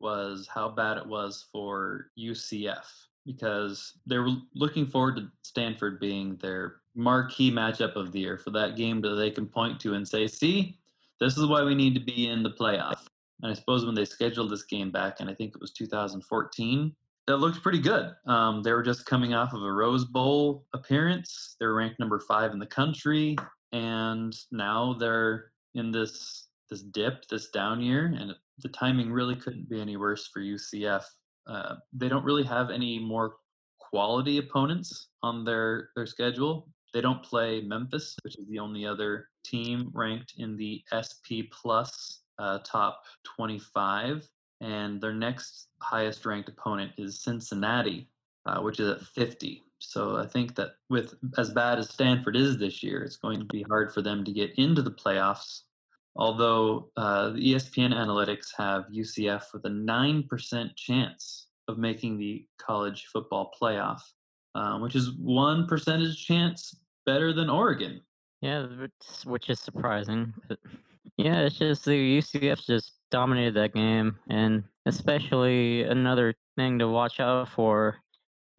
was 0.00 0.46
how 0.52 0.68
bad 0.68 0.98
it 0.98 1.06
was 1.06 1.46
for 1.52 2.10
UCF 2.18 2.84
because 3.24 3.94
they 4.06 4.18
were 4.18 4.30
looking 4.54 4.86
forward 4.86 5.16
to 5.16 5.28
Stanford 5.42 5.98
being 5.98 6.36
their 6.36 6.76
marquee 6.94 7.50
matchup 7.50 7.96
of 7.96 8.12
the 8.12 8.20
year 8.20 8.38
for 8.38 8.50
that 8.50 8.76
game 8.76 9.00
that 9.00 9.16
they 9.16 9.30
can 9.30 9.46
point 9.46 9.80
to 9.80 9.94
and 9.94 10.06
say, 10.06 10.26
"See, 10.26 10.78
this 11.20 11.36
is 11.36 11.46
why 11.46 11.62
we 11.62 11.74
need 11.74 11.94
to 11.94 12.00
be 12.00 12.28
in 12.28 12.42
the 12.42 12.50
playoff." 12.50 13.06
And 13.42 13.50
I 13.50 13.54
suppose 13.54 13.84
when 13.84 13.94
they 13.94 14.04
scheduled 14.04 14.50
this 14.50 14.64
game 14.64 14.90
back, 14.90 15.20
and 15.20 15.28
I 15.28 15.34
think 15.34 15.54
it 15.54 15.60
was 15.60 15.72
2014, 15.72 16.94
it 17.28 17.32
looked 17.32 17.62
pretty 17.62 17.80
good. 17.80 18.14
Um, 18.26 18.62
they 18.62 18.72
were 18.72 18.82
just 18.82 19.06
coming 19.06 19.34
off 19.34 19.52
of 19.52 19.62
a 19.62 19.72
Rose 19.72 20.04
Bowl 20.04 20.64
appearance. 20.74 21.56
They're 21.58 21.74
ranked 21.74 21.98
number 21.98 22.20
five 22.20 22.52
in 22.52 22.58
the 22.58 22.66
country, 22.66 23.36
and 23.72 24.36
now 24.52 24.94
they're 24.94 25.52
in 25.74 25.90
this 25.90 26.48
this 26.70 26.82
dip, 26.82 27.26
this 27.28 27.50
down 27.50 27.80
year, 27.80 28.06
and 28.06 28.34
the 28.58 28.68
timing 28.70 29.12
really 29.12 29.36
couldn't 29.36 29.68
be 29.68 29.80
any 29.80 29.96
worse 29.96 30.28
for 30.28 30.40
UCF. 30.40 31.04
Uh, 31.46 31.76
they 31.92 32.08
don't 32.08 32.24
really 32.24 32.42
have 32.42 32.70
any 32.70 32.98
more 32.98 33.36
quality 33.78 34.38
opponents 34.38 35.08
on 35.22 35.44
their 35.44 35.90
their 35.96 36.06
schedule. 36.06 36.68
They 36.96 37.02
don't 37.02 37.22
play 37.22 37.60
Memphis, 37.60 38.16
which 38.22 38.38
is 38.38 38.46
the 38.46 38.58
only 38.58 38.86
other 38.86 39.28
team 39.44 39.90
ranked 39.92 40.32
in 40.38 40.56
the 40.56 40.82
SP 40.88 41.44
plus 41.52 42.22
uh, 42.38 42.60
top 42.64 43.02
25, 43.36 44.26
and 44.62 44.98
their 44.98 45.12
next 45.12 45.68
highest 45.82 46.24
ranked 46.24 46.48
opponent 46.48 46.92
is 46.96 47.20
Cincinnati, 47.20 48.08
uh, 48.46 48.62
which 48.62 48.80
is 48.80 48.88
at 48.88 49.02
50. 49.02 49.62
So 49.78 50.16
I 50.16 50.26
think 50.26 50.54
that 50.54 50.76
with 50.88 51.16
as 51.36 51.50
bad 51.50 51.78
as 51.78 51.90
Stanford 51.90 52.34
is 52.34 52.56
this 52.56 52.82
year, 52.82 53.02
it's 53.02 53.18
going 53.18 53.40
to 53.40 53.44
be 53.44 53.62
hard 53.68 53.92
for 53.92 54.00
them 54.00 54.24
to 54.24 54.32
get 54.32 54.52
into 54.58 54.80
the 54.80 54.90
playoffs. 54.90 55.64
Although 56.16 56.88
uh, 56.96 57.28
the 57.28 57.52
ESPN 57.52 57.92
analytics 57.92 58.46
have 58.56 58.86
UCF 58.86 59.52
with 59.52 59.66
a 59.66 59.68
9% 59.68 60.76
chance 60.76 61.48
of 61.68 61.76
making 61.76 62.16
the 62.16 62.46
college 62.56 63.04
football 63.12 63.52
playoff, 63.60 64.00
um, 64.54 64.80
which 64.80 64.96
is 64.96 65.12
one 65.18 65.66
percentage 65.66 66.24
chance 66.24 66.74
better 67.06 67.32
than 67.32 67.48
Oregon. 67.48 68.00
Yeah, 68.42 68.66
which, 69.24 69.48
is 69.48 69.60
surprising. 69.60 70.34
But 70.48 70.58
yeah, 71.16 71.40
it's 71.40 71.58
just 71.58 71.84
the 71.84 72.18
UCF 72.18 72.66
just 72.66 72.92
dominated 73.10 73.54
that 73.54 73.72
game, 73.72 74.18
and 74.28 74.62
especially 74.84 75.84
another 75.84 76.34
thing 76.56 76.78
to 76.80 76.88
watch 76.88 77.20
out 77.20 77.48
for 77.48 77.96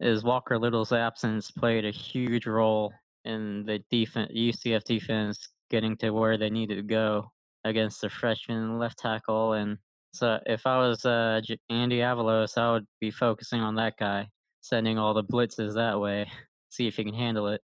is 0.00 0.24
Walker 0.24 0.58
Little's 0.58 0.92
absence 0.92 1.50
played 1.50 1.84
a 1.84 1.90
huge 1.90 2.46
role 2.46 2.92
in 3.24 3.64
the 3.66 3.80
defense, 3.90 4.32
UCF 4.34 4.84
defense 4.84 5.48
getting 5.70 5.96
to 5.98 6.10
where 6.10 6.38
they 6.38 6.50
needed 6.50 6.76
to 6.76 6.82
go 6.82 7.30
against 7.64 8.00
the 8.00 8.08
freshman 8.08 8.78
left 8.78 8.98
tackle. 8.98 9.54
And 9.54 9.76
so, 10.12 10.38
if 10.46 10.66
I 10.66 10.78
was 10.78 11.04
uh, 11.04 11.40
Andy 11.68 11.98
Avalos, 11.98 12.56
I 12.56 12.72
would 12.72 12.86
be 13.00 13.10
focusing 13.10 13.60
on 13.60 13.74
that 13.76 13.96
guy, 13.98 14.28
sending 14.60 14.98
all 14.98 15.14
the 15.14 15.24
blitzes 15.24 15.74
that 15.74 16.00
way, 16.00 16.30
see 16.70 16.86
if 16.86 16.96
he 16.96 17.04
can 17.04 17.14
handle 17.14 17.48
it. 17.48 17.60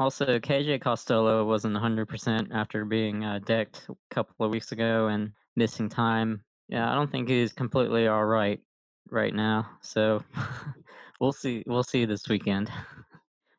Also, 0.00 0.38
KJ 0.38 0.80
Costello 0.80 1.44
wasn't 1.44 1.76
100% 1.76 2.48
after 2.54 2.86
being 2.86 3.22
uh, 3.22 3.38
decked 3.44 3.86
a 3.90 3.94
couple 4.14 4.46
of 4.46 4.50
weeks 4.50 4.72
ago 4.72 5.08
and 5.08 5.30
missing 5.56 5.90
time. 5.90 6.42
Yeah, 6.70 6.90
I 6.90 6.94
don't 6.94 7.12
think 7.12 7.28
he's 7.28 7.52
completely 7.52 8.06
all 8.06 8.24
right 8.24 8.58
right 9.10 9.34
now. 9.34 9.68
So 9.82 10.24
we'll 11.20 11.34
see. 11.34 11.62
We'll 11.66 11.82
see 11.82 12.06
this 12.06 12.28
weekend. 12.28 12.72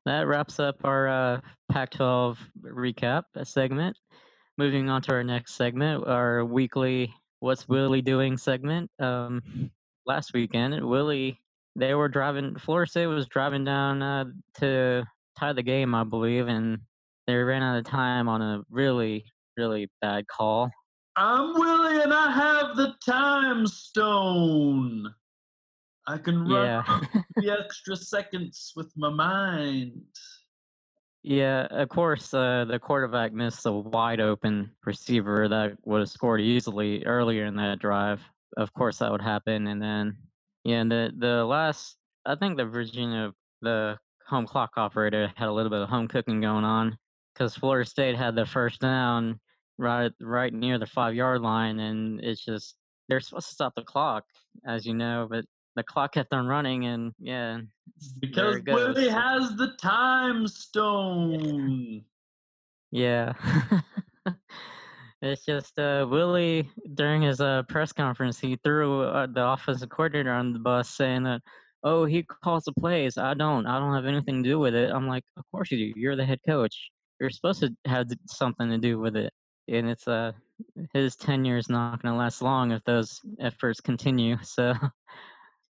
That 0.04 0.25
wraps 0.25 0.60
up 0.60 0.77
our 0.84 1.08
uh, 1.08 1.41
Pac-12 1.71 2.36
recap 2.63 3.25
segment. 3.43 3.95
Moving 4.58 4.89
on 4.89 5.04
to 5.04 5.12
our 5.12 5.23
next 5.23 5.54
segment, 5.54 6.08
our 6.08 6.43
weekly 6.43 7.13
"What's 7.39 7.69
Willie 7.69 8.01
Doing" 8.01 8.36
segment. 8.36 8.89
Um, 8.97 9.69
last 10.08 10.34
weekend, 10.34 10.84
Willie, 10.84 11.39
they 11.75 11.93
were 11.93 12.10
driving. 12.10 12.58
Florida 12.58 12.89
State 12.89 13.06
was 13.06 13.27
driving 13.27 13.63
down 13.63 14.01
uh, 14.01 14.25
to 14.56 15.06
tie 15.38 15.54
the 15.54 15.63
game, 15.63 15.94
I 15.96 16.04
believe, 16.04 16.48
and 16.48 16.80
they 17.28 17.36
ran 17.36 17.63
out 17.63 17.78
of 17.78 17.86
time 17.86 18.28
on 18.28 18.41
a 18.41 18.62
really, 18.70 19.26
really 19.58 19.89
bad 20.02 20.28
call. 20.28 20.70
I'm 21.15 21.54
Willie 21.54 22.02
and 22.02 22.13
I 22.13 22.32
have 22.32 22.76
the 22.78 22.94
time 23.06 23.67
stone. 23.67 25.13
I 26.08 26.17
can 26.17 26.48
run 26.48 26.84
Yeah. 26.88 27.02
the 27.36 27.52
extra 27.52 27.96
seconds 27.96 28.72
with 28.76 28.91
my 28.96 29.10
mind. 29.10 30.02
Yeah, 31.24 31.67
of 31.70 31.89
course, 31.89 32.34
uh, 32.34 32.65
the 32.67 32.80
quarterback 32.80 33.32
missed 33.34 33.65
a 33.67 33.72
wide 33.72 34.20
open 34.20 34.72
receiver 34.86 35.48
that 35.48 35.78
would 35.86 36.00
have 36.00 36.10
scored 36.10 36.41
easily 36.41 37.06
earlier 37.06 37.46
in 37.46 37.56
that 37.58 37.78
drive. 37.80 38.22
Of 38.58 38.74
course, 38.74 38.98
that 38.98 39.12
would 39.12 39.22
happen. 39.22 39.67
And 39.67 39.80
then, 39.82 40.17
yeah, 40.63 40.84
the 40.84 41.12
the 41.15 41.46
last, 41.46 41.98
I 42.26 42.36
think 42.36 42.58
the 42.58 42.65
Virginia, 42.65 43.32
the 43.62 43.98
home 44.32 44.48
clock 44.48 44.72
operator 44.78 45.32
had 45.36 45.50
a 45.50 45.52
little 45.52 45.70
bit 45.70 45.82
of 45.82 45.89
home 45.89 46.08
cooking 46.08 46.41
going 46.41 46.63
on 46.63 46.98
because 47.34 47.56
Florida 47.56 47.88
State 47.88 48.15
had 48.15 48.34
the 48.34 48.46
first 48.46 48.80
down 48.82 49.39
right 49.78 50.12
right 50.22 50.54
near 50.54 50.80
the 50.80 50.86
five 50.88 51.13
yard 51.13 51.41
line, 51.41 51.80
and 51.80 52.20
it's 52.24 52.44
just 52.44 52.76
they're 53.10 53.20
supposed 53.20 53.50
to 53.50 53.54
stop 53.54 53.76
the 53.76 53.84
clock, 53.84 54.24
as 54.65 54.86
you 54.86 54.94
know, 54.94 55.28
but 55.30 55.46
the 55.76 55.84
clock 55.84 56.13
kept 56.13 56.34
on 56.34 56.48
running, 56.48 56.86
and 56.86 57.13
yeah, 57.20 57.60
Because. 58.20 58.62
Willie 58.65 59.10
has 59.10 59.56
the 59.58 59.74
time 59.78 60.48
stone. 60.48 62.04
Yeah. 62.91 63.34
it's 65.22 65.46
just 65.46 65.80
uh, 65.80 66.06
Willie 66.10 66.70
during 66.94 67.22
his 67.22 67.39
uh, 67.39 67.63
press 67.63 67.94
conference, 67.94 68.39
he 68.39 68.58
threw 68.63 69.04
uh, 69.04 69.28
the 69.28 69.46
offensive 69.46 69.89
coordinator 69.89 70.32
on 70.32 70.54
the 70.54 70.60
bus 70.60 70.89
saying 70.89 71.24
that, 71.24 71.41
"Oh, 71.84 72.06
he 72.06 72.24
calls 72.24 72.63
the 72.65 72.74
plays. 72.74 73.17
I 73.17 73.34
don't. 73.34 73.65
I 73.65 73.80
don't 73.80 73.94
have 73.96 74.06
anything 74.06 74.44
to 74.44 74.50
do 74.50 74.60
with 74.60 74.76
it." 74.76 74.91
I'm 74.91 75.08
like, 75.08 75.24
"Of 75.38 75.44
course 75.52 75.72
you 75.72 75.78
do. 75.94 76.00
You're 76.00 76.15
the 76.15 76.26
head 76.26 76.39
coach. 76.48 76.91
You're 77.20 77.30
supposed 77.30 77.62
to 77.62 77.76
have 77.86 78.08
something 78.28 78.70
to 78.70 78.78
do 78.78 79.00
with 79.00 79.15
it. 79.15 79.34
and 79.67 79.89
it's 79.89 80.08
uh 80.08 80.32
his 80.94 81.15
tenure 81.15 81.58
is 81.58 81.70
not 81.70 82.02
going 82.02 82.13
to 82.13 82.17
last 82.17 82.41
long 82.41 82.72
if 82.72 82.84
those 82.84 83.20
efforts 83.39 83.82
continue. 83.82 84.38
So 84.44 84.74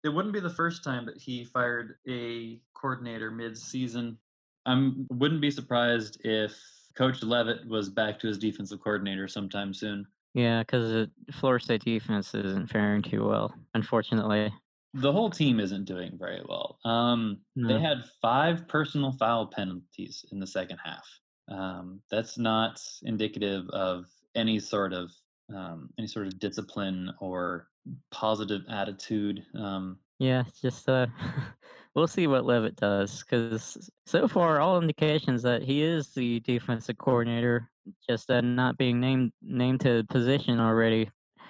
it 0.04 0.10
wouldn't 0.10 0.34
be 0.34 0.40
the 0.40 0.50
first 0.50 0.84
time 0.84 1.06
that 1.06 1.18
he 1.18 1.44
fired 1.46 1.96
a 2.08 2.60
coordinator 2.74 3.30
mid-season. 3.32 4.18
I 4.66 4.92
wouldn't 5.10 5.42
be 5.42 5.52
surprised 5.52 6.20
if 6.26 6.58
Coach 6.96 7.22
Levitt 7.24 7.68
was 7.68 7.90
back 7.90 8.20
to 8.20 8.28
his 8.28 8.38
defensive 8.38 8.80
coordinator 8.82 9.28
sometime 9.28 9.74
soon. 9.74 10.08
Yeah, 10.34 10.62
because 10.64 10.90
the 10.92 11.12
Florida 11.34 11.64
State 11.64 11.84
defense 11.84 12.34
isn't 12.34 12.70
faring 12.70 13.02
too 13.02 13.28
well, 13.28 13.54
unfortunately. 13.74 14.52
The 14.94 15.12
whole 15.12 15.30
team 15.30 15.60
isn't 15.60 15.86
doing 15.86 16.18
very 16.18 16.42
well. 16.48 16.80
Um, 16.84 17.40
No. 17.56 17.68
They 17.68 17.80
had 17.80 18.04
five 18.22 18.68
personal 18.68 19.14
foul 19.14 19.48
penalties 19.48 20.26
in 20.32 20.40
the 20.40 20.48
second 20.48 20.80
half. 20.84 21.08
Um, 21.48 22.02
that's 22.10 22.38
not 22.38 22.82
indicative 23.04 23.68
of 23.70 24.06
any 24.36 24.60
sort 24.60 24.94
of 24.94 25.12
um, 25.54 25.90
any 25.98 26.08
sort 26.08 26.28
of 26.28 26.40
discipline 26.40 27.12
or 27.20 27.68
positive 28.12 28.62
attitude. 28.70 29.44
Um, 29.56 29.98
Yeah, 30.20 30.44
just 30.62 30.88
uh, 30.88 31.08
we'll 31.96 32.08
see 32.08 32.28
what 32.28 32.46
Levitt 32.46 32.76
does 32.76 33.24
because 33.24 33.90
so 34.06 34.28
far 34.28 34.60
all 34.60 34.80
indications 34.80 35.42
that 35.44 35.62
he 35.62 35.84
is 35.84 36.14
the 36.14 36.40
defensive 36.42 36.98
coordinator, 36.98 37.70
just 38.10 38.30
uh, 38.30 38.42
not 38.42 38.78
being 38.78 39.00
named 39.00 39.32
named 39.42 39.82
to 39.82 39.98
the 39.98 40.04
position 40.06 40.60
already. 40.60 41.10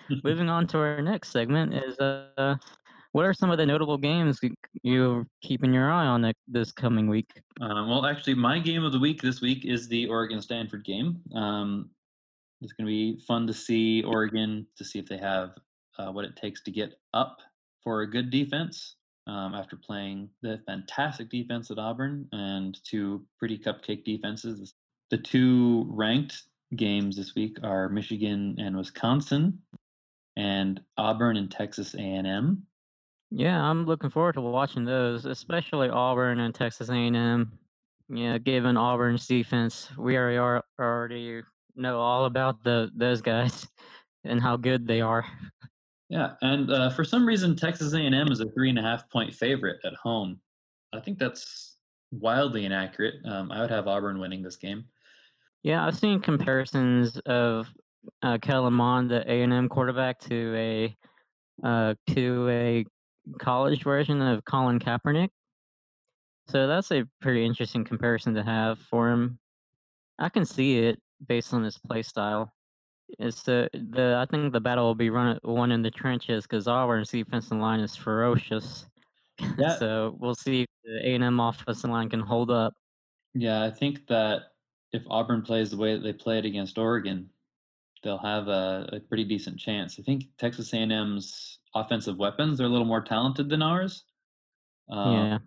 Moving 0.24 0.50
on 0.50 0.68
to 0.68 0.78
our 0.80 1.02
next 1.02 1.30
segment 1.30 1.74
is 1.74 1.98
uh, 2.00 2.56
what 3.12 3.26
are 3.26 3.34
some 3.34 3.52
of 3.52 3.58
the 3.58 3.66
notable 3.66 3.98
games 3.98 4.40
you're 4.84 5.26
keeping 5.42 5.74
your 5.74 5.92
eye 5.92 6.06
on 6.06 6.32
this 6.48 6.72
coming 6.72 7.08
week? 7.08 7.30
Uh, 7.60 7.86
well, 7.88 8.06
actually, 8.06 8.36
my 8.36 8.60
game 8.60 8.84
of 8.84 8.92
the 8.92 9.00
week 9.00 9.22
this 9.22 9.42
week 9.42 9.66
is 9.66 9.88
the 9.88 10.08
Oregon 10.08 10.42
Stanford 10.42 10.86
game. 10.86 11.20
Um, 11.36 11.90
it's 12.62 12.74
going 12.74 12.86
to 12.86 12.90
be 12.90 13.20
fun 13.28 13.48
to 13.48 13.54
see 13.54 14.04
Oregon 14.04 14.66
to 14.78 14.86
see 14.86 15.00
if 15.00 15.08
they 15.08 15.18
have 15.18 15.52
uh, 15.98 16.12
what 16.12 16.26
it 16.26 16.36
takes 16.36 16.62
to 16.64 16.72
get 16.72 16.94
up 17.14 17.40
for 17.84 18.02
a 18.02 18.10
good 18.10 18.30
defense 18.30 18.96
um, 19.28 19.54
after 19.56 19.76
playing 19.76 20.30
the 20.42 20.62
fantastic 20.66 21.30
defense 21.30 21.72
at 21.72 21.80
Auburn 21.80 22.28
and 22.32 22.78
two 22.84 23.26
pretty 23.40 23.58
cupcake 23.58 24.06
defenses. 24.06 24.74
The 25.10 25.18
two 25.18 25.86
ranked 25.90 26.44
games 26.76 27.18
this 27.18 27.36
week 27.36 27.58
are 27.64 27.90
Michigan 27.90 28.56
and 28.60 28.78
Wisconsin, 28.78 29.60
and 30.38 30.80
Auburn 30.98 31.36
and 31.36 31.52
Texas 31.52 31.94
A&M. 31.96 32.64
Yeah, 33.32 33.62
I'm 33.62 33.86
looking 33.86 34.10
forward 34.10 34.34
to 34.34 34.42
watching 34.42 34.84
those, 34.84 35.26
especially 35.26 35.90
Auburn 35.90 36.42
and 36.42 36.54
Texas 36.54 36.90
A&M. 36.90 37.58
Yeah, 38.10 38.38
given 38.38 38.76
Auburn's 38.76 39.26
defense, 39.26 39.90
we 39.98 40.18
already 40.18 40.38
are 40.38 40.64
already 40.78 41.42
know 41.76 41.98
all 41.98 42.26
about 42.26 42.62
the 42.64 42.92
those 42.94 43.22
guys 43.22 43.66
and 44.26 44.42
how 44.42 44.58
good 44.58 44.86
they 44.86 45.00
are. 45.00 45.26
Yeah, 46.10 46.34
and 46.42 46.70
uh, 46.70 46.90
for 46.90 47.06
some 47.06 47.26
reason, 47.26 47.56
Texas 47.56 47.94
A&M 47.94 48.32
is 48.32 48.42
a 48.42 48.50
three 48.50 48.70
and 48.70 48.78
a 48.78 48.82
half 48.82 49.10
point 49.10 49.34
favorite 49.34 49.80
at 49.86 49.94
home. 49.94 50.42
I 50.92 51.00
think 51.00 51.18
that's 51.18 51.78
wildly 52.12 52.66
inaccurate. 52.66 53.16
Um, 53.24 53.50
I 53.50 53.62
would 53.62 53.72
have 53.72 53.88
Auburn 53.88 54.20
winning 54.20 54.42
this 54.42 54.58
game. 54.58 54.84
Yeah, 55.64 55.86
I've 55.86 55.98
seen 55.98 56.20
comparisons 56.20 57.18
of 57.20 57.70
uh, 58.24 58.40
Kellen 58.42 58.74
Mond, 58.74 59.10
the 59.10 59.24
A&M 59.32 59.70
quarterback, 59.70 60.20
to 60.22 60.54
a 60.54 60.98
uh, 61.64 61.94
to 62.08 62.50
a 62.50 62.86
college 63.40 63.84
version 63.84 64.22
of 64.22 64.44
Colin 64.46 64.80
Kaepernick. 64.80 65.30
So 66.48 66.68
that's 66.68 66.92
a 66.92 67.06
pretty 67.22 67.46
interesting 67.46 67.84
comparison 67.84 68.34
to 68.34 68.44
have 68.44 68.80
for 68.80 69.10
him. 69.10 69.40
I 70.20 70.30
can 70.30 70.46
see 70.46 70.80
it 70.80 71.00
based 71.28 71.54
on 71.54 71.64
his 71.64 71.78
play 71.78 72.02
style. 72.02 72.52
It's 73.20 73.44
the 73.44 73.70
the 73.74 74.18
I 74.18 74.26
think 74.30 74.54
the 74.54 74.62
battle 74.62 74.86
will 74.86 74.96
be 74.96 75.10
run 75.10 75.40
won 75.44 75.72
in 75.72 75.82
the 75.82 75.92
trenches 75.92 76.44
because 76.44 76.68
Auburn's 76.68 77.10
defensive 77.12 77.58
line 77.58 77.80
is 77.80 77.96
ferocious. 77.96 78.86
Yeah. 79.58 79.76
so 79.80 80.16
we'll 80.20 80.36
see 80.36 80.62
if 80.62 80.68
the 80.84 81.10
A&M 81.14 81.40
offensive 81.40 81.90
line 81.90 82.10
can 82.12 82.20
hold 82.20 82.52
up. 82.52 82.74
Yeah, 83.34 83.64
I 83.64 83.72
think 83.72 84.06
that 84.06 84.52
if 84.92 85.02
Auburn 85.10 85.42
plays 85.42 85.72
the 85.72 85.78
way 85.78 85.94
that 85.96 86.04
they 86.04 86.14
played 86.14 86.46
against 86.46 86.78
Oregon, 86.78 87.28
they'll 88.04 88.20
have 88.20 88.50
a, 88.50 88.88
a 88.94 89.00
pretty 89.00 89.24
decent 89.24 89.58
chance. 89.58 89.98
I 90.00 90.04
think 90.04 90.26
Texas 90.38 90.72
A&M's 90.74 91.58
offensive 91.76 92.18
weapons. 92.18 92.58
They're 92.58 92.68
a 92.68 92.70
little 92.70 92.86
more 92.86 93.02
talented 93.02 93.50
than 93.50 93.62
ours. 93.62 94.04
Um, 94.90 95.14
yeah. 95.14 95.38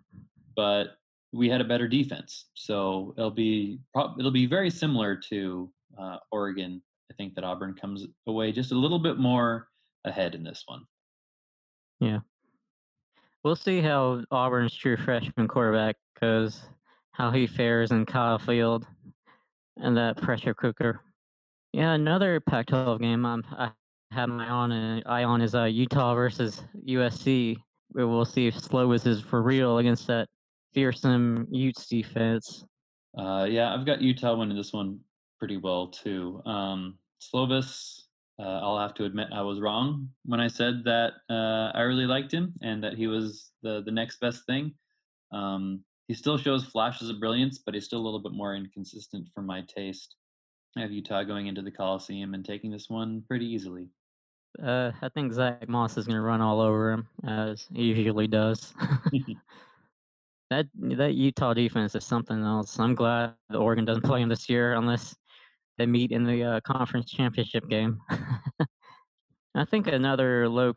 but 0.55 0.97
we 1.31 1.49
had 1.49 1.61
a 1.61 1.65
better 1.65 1.87
defense. 1.87 2.45
So 2.53 3.13
it'll 3.17 3.31
be 3.31 3.79
it'll 4.17 4.31
be 4.31 4.45
very 4.45 4.69
similar 4.69 5.15
to 5.29 5.69
uh, 5.99 6.17
Oregon. 6.31 6.81
I 7.11 7.13
think 7.15 7.35
that 7.35 7.43
Auburn 7.43 7.75
comes 7.75 8.05
away 8.27 8.51
just 8.51 8.71
a 8.71 8.75
little 8.75 8.99
bit 8.99 9.17
more 9.17 9.67
ahead 10.05 10.33
in 10.33 10.43
this 10.43 10.63
one. 10.65 10.83
Yeah, 11.99 12.19
we'll 13.43 13.55
see 13.55 13.81
how 13.81 14.23
Auburn's 14.31 14.75
true 14.75 14.97
freshman 14.97 15.47
quarterback 15.47 15.95
goes, 16.19 16.61
how 17.11 17.31
he 17.31 17.47
fares 17.47 17.91
in 17.91 18.05
Kyle 18.05 18.39
Field, 18.39 18.85
and 19.77 19.95
that 19.97 20.17
pressure 20.17 20.53
cooker. 20.53 21.01
Yeah, 21.71 21.93
another 21.93 22.39
Pac-12 22.39 23.01
game 23.01 23.25
I'm, 23.25 23.43
I 23.51 23.71
have 24.15 24.29
my 24.29 24.47
on 24.47 24.71
uh, 24.71 25.01
eye 25.05 25.25
on 25.25 25.41
is 25.41 25.53
uh, 25.53 25.65
Utah 25.65 26.15
versus 26.15 26.63
USC. 26.87 27.57
We'll 27.93 28.25
see 28.25 28.47
if 28.47 28.55
Slovis 28.55 29.05
is 29.05 29.21
for 29.21 29.43
real 29.43 29.77
against 29.77 30.07
that 30.07 30.27
fearsome 30.73 31.47
Utes 31.51 31.85
defense. 31.87 32.63
Uh, 33.17 33.45
yeah, 33.49 33.73
I've 33.73 33.85
got 33.85 34.01
Utah 34.01 34.35
winning 34.35 34.57
this 34.57 34.73
one 34.73 34.99
pretty 35.37 35.57
well 35.57 35.87
too. 35.87 36.41
Um, 36.45 36.97
Slovis, 37.21 38.03
uh, 38.39 38.59
I'll 38.63 38.79
have 38.79 38.93
to 38.95 39.05
admit 39.05 39.27
I 39.33 39.41
was 39.41 39.59
wrong 39.59 40.09
when 40.23 40.39
I 40.39 40.47
said 40.47 40.83
that 40.85 41.13
uh, 41.29 41.71
I 41.77 41.81
really 41.81 42.05
liked 42.05 42.33
him 42.33 42.53
and 42.61 42.83
that 42.83 42.95
he 42.95 43.07
was 43.07 43.51
the 43.63 43.83
the 43.85 43.91
next 43.91 44.19
best 44.21 44.45
thing. 44.45 44.73
Um, 45.31 45.83
he 46.07 46.13
still 46.13 46.37
shows 46.37 46.63
flashes 46.63 47.09
of 47.09 47.19
brilliance, 47.19 47.59
but 47.59 47.73
he's 47.73 47.85
still 47.85 47.99
a 47.99 48.05
little 48.05 48.21
bit 48.21 48.31
more 48.31 48.55
inconsistent 48.55 49.27
for 49.33 49.41
my 49.41 49.63
taste. 49.67 50.15
I 50.77 50.81
have 50.81 50.91
Utah 50.91 51.23
going 51.23 51.47
into 51.47 51.61
the 51.61 51.71
Coliseum 51.71 52.33
and 52.33 52.45
taking 52.45 52.71
this 52.71 52.89
one 52.89 53.23
pretty 53.27 53.45
easily. 53.45 53.89
Uh, 54.63 54.91
I 55.01 55.09
think 55.09 55.33
Zach 55.33 55.67
Moss 55.67 55.97
is 55.97 56.05
going 56.05 56.15
to 56.15 56.21
run 56.21 56.41
all 56.41 56.59
over 56.61 56.91
him 56.91 57.07
as 57.25 57.67
he 57.73 57.83
usually 57.83 58.27
does. 58.27 58.73
that 60.49 60.67
that 60.75 61.15
Utah 61.15 61.53
defense 61.53 61.95
is 61.95 62.05
something 62.05 62.41
else. 62.43 62.79
I'm 62.79 62.95
glad 62.95 63.33
that 63.49 63.57
Oregon 63.57 63.85
doesn't 63.85 64.03
play 64.03 64.21
him 64.21 64.29
this 64.29 64.49
year 64.49 64.73
unless 64.73 65.15
they 65.77 65.85
meet 65.85 66.11
in 66.11 66.23
the 66.23 66.43
uh, 66.43 66.59
conference 66.61 67.11
championship 67.11 67.67
game. 67.67 67.99
I 69.55 69.65
think 69.65 69.87
another 69.87 70.47
low 70.47 70.73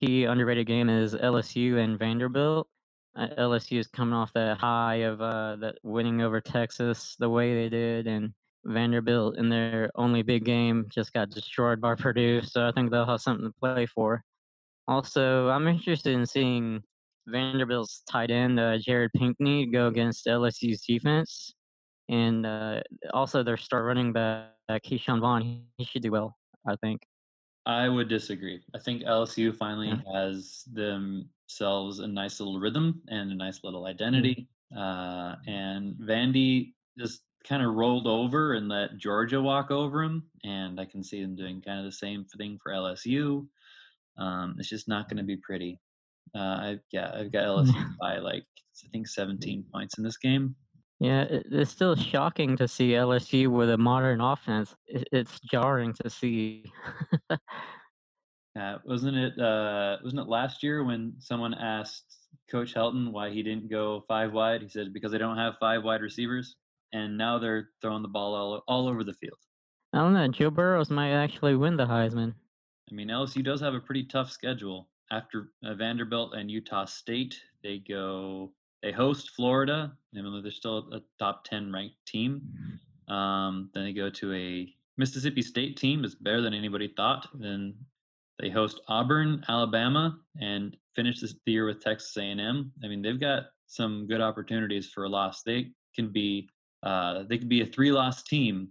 key 0.00 0.24
underrated 0.24 0.66
game 0.66 0.88
is 0.88 1.14
LSU 1.14 1.82
and 1.82 1.98
Vanderbilt. 1.98 2.68
Uh, 3.16 3.28
LSU 3.38 3.78
is 3.78 3.88
coming 3.88 4.14
off 4.14 4.32
that 4.34 4.58
high 4.58 4.96
of 4.96 5.20
uh, 5.20 5.56
that 5.56 5.78
winning 5.82 6.22
over 6.22 6.40
Texas 6.40 7.16
the 7.18 7.28
way 7.28 7.54
they 7.54 7.68
did, 7.68 8.06
and 8.06 8.32
Vanderbilt 8.64 9.36
in 9.38 9.48
their 9.48 9.90
only 9.94 10.22
big 10.22 10.44
game 10.44 10.86
just 10.88 11.12
got 11.12 11.30
destroyed 11.30 11.80
by 11.80 11.94
Purdue. 11.98 12.42
So 12.42 12.66
I 12.66 12.72
think 12.72 12.90
they'll 12.90 13.06
have 13.06 13.20
something 13.20 13.46
to 13.46 13.54
play 13.60 13.86
for. 13.86 14.22
Also, 14.86 15.48
I'm 15.48 15.66
interested 15.68 16.14
in 16.14 16.24
seeing 16.26 16.82
Vanderbilt's 17.26 18.02
tight 18.10 18.30
end 18.30 18.58
uh, 18.58 18.78
Jared 18.78 19.10
Pinkney 19.16 19.66
go 19.66 19.88
against 19.88 20.26
LSU's 20.26 20.80
defense, 20.80 21.54
and 22.08 22.46
uh, 22.46 22.80
also 23.12 23.42
their 23.42 23.58
star 23.58 23.84
running 23.84 24.12
back 24.14 24.52
Ke'Shawn 24.70 25.20
Vaughn. 25.20 25.42
He, 25.42 25.62
he 25.76 25.84
should 25.84 26.02
do 26.02 26.10
well, 26.10 26.36
I 26.66 26.74
think. 26.76 27.02
I 27.66 27.86
would 27.86 28.08
disagree. 28.08 28.62
I 28.74 28.78
think 28.78 29.02
LSU 29.02 29.54
finally 29.54 29.88
Yeah. 29.88 30.00
has 30.14 30.64
themselves 30.72 31.98
a 31.98 32.06
nice 32.06 32.40
little 32.40 32.58
rhythm 32.58 33.02
and 33.08 33.30
a 33.30 33.34
nice 33.34 33.62
little 33.62 33.84
identity. 33.84 34.48
Uh, 34.74 35.34
and 35.46 35.96
Vandy 35.96 36.72
just 36.98 37.22
kind 37.46 37.62
of 37.62 37.74
rolled 37.74 38.06
over 38.06 38.54
and 38.54 38.68
let 38.68 38.98
Georgia 38.98 39.40
walk 39.40 39.70
over 39.70 40.02
him. 40.02 40.24
And 40.44 40.80
I 40.80 40.84
can 40.84 41.02
see 41.02 41.22
them 41.22 41.36
doing 41.36 41.60
kind 41.60 41.78
of 41.78 41.84
the 41.84 41.92
same 41.92 42.24
thing 42.36 42.58
for 42.62 42.72
LSU. 42.72 43.46
Um, 44.18 44.56
it's 44.58 44.68
just 44.68 44.88
not 44.88 45.08
going 45.08 45.18
to 45.18 45.24
be 45.24 45.36
pretty. 45.36 45.78
Uh, 46.34 46.38
I 46.38 46.78
yeah, 46.92 47.12
I've 47.14 47.32
got 47.32 47.44
LSU 47.46 47.96
by 47.98 48.18
like 48.18 48.44
I 48.84 48.88
think 48.92 49.08
17 49.08 49.64
points 49.72 49.98
in 49.98 50.04
this 50.04 50.16
game. 50.16 50.54
Yeah, 51.00 51.22
it, 51.22 51.46
it's 51.50 51.70
still 51.70 51.94
shocking 51.94 52.56
to 52.56 52.66
see 52.66 52.90
LSU 52.90 53.48
with 53.48 53.70
a 53.70 53.78
modern 53.78 54.20
offense. 54.20 54.74
It, 54.86 55.08
it's 55.12 55.38
jarring 55.40 55.94
to 56.02 56.10
see. 56.10 56.64
Uh, 58.58 58.78
wasn't 58.84 59.16
it? 59.16 59.38
Uh, 59.38 59.98
wasn't 60.02 60.20
it 60.20 60.28
last 60.28 60.64
year 60.64 60.82
when 60.82 61.12
someone 61.20 61.54
asked 61.54 62.26
Coach 62.50 62.74
Helton 62.74 63.12
why 63.12 63.30
he 63.30 63.42
didn't 63.42 63.70
go 63.70 64.04
five 64.08 64.32
wide? 64.32 64.62
He 64.62 64.68
said 64.68 64.92
because 64.92 65.12
they 65.12 65.18
don't 65.18 65.36
have 65.36 65.54
five 65.60 65.84
wide 65.84 66.00
receivers, 66.00 66.56
and 66.92 67.16
now 67.16 67.38
they're 67.38 67.70
throwing 67.80 68.02
the 68.02 68.08
ball 68.08 68.34
all, 68.34 68.62
all 68.68 68.88
over 68.88 69.04
the 69.04 69.14
field. 69.14 69.38
I 69.92 69.98
don't 69.98 70.12
know. 70.12 70.28
Joe 70.28 70.50
Burrows 70.50 70.90
might 70.90 71.12
actually 71.12 71.56
win 71.56 71.76
the 71.76 71.86
Heisman. 71.86 72.34
I 72.90 72.94
mean, 72.94 73.08
LSU 73.08 73.44
does 73.44 73.60
have 73.60 73.74
a 73.74 73.80
pretty 73.80 74.04
tough 74.04 74.30
schedule. 74.30 74.88
After 75.10 75.50
uh, 75.64 75.74
Vanderbilt 75.74 76.34
and 76.34 76.50
Utah 76.50 76.84
State, 76.84 77.40
they 77.62 77.78
go. 77.78 78.52
They 78.82 78.92
host 78.92 79.30
Florida, 79.34 79.92
even 80.12 80.32
though 80.32 80.42
they're 80.42 80.52
still 80.52 80.90
a 80.92 81.00
top 81.18 81.44
ten 81.44 81.72
ranked 81.72 81.96
team. 82.06 82.42
Um, 83.08 83.70
then 83.72 83.84
they 83.84 83.92
go 83.92 84.10
to 84.10 84.34
a 84.34 84.74
Mississippi 84.98 85.42
State 85.42 85.76
team 85.76 86.04
is 86.04 86.14
better 86.14 86.42
than 86.42 86.52
anybody 86.52 86.92
thought. 86.96 87.28
Then 87.34 87.74
they 88.38 88.50
host 88.50 88.80
Auburn, 88.88 89.44
Alabama, 89.48 90.18
and 90.40 90.76
finish 90.94 91.20
this, 91.20 91.34
the 91.46 91.52
year 91.52 91.66
with 91.66 91.82
Texas 91.82 92.16
A&M. 92.16 92.72
I 92.84 92.88
mean, 92.88 93.00
they've 93.00 93.18
got 93.18 93.44
some 93.66 94.06
good 94.06 94.20
opportunities 94.20 94.90
for 94.90 95.04
a 95.04 95.08
loss. 95.08 95.42
They 95.42 95.70
can 95.94 96.12
be 96.12 96.48
uh, 96.82 97.22
they 97.28 97.38
could 97.38 97.48
be 97.48 97.62
a 97.62 97.66
three-loss 97.66 98.22
team, 98.22 98.68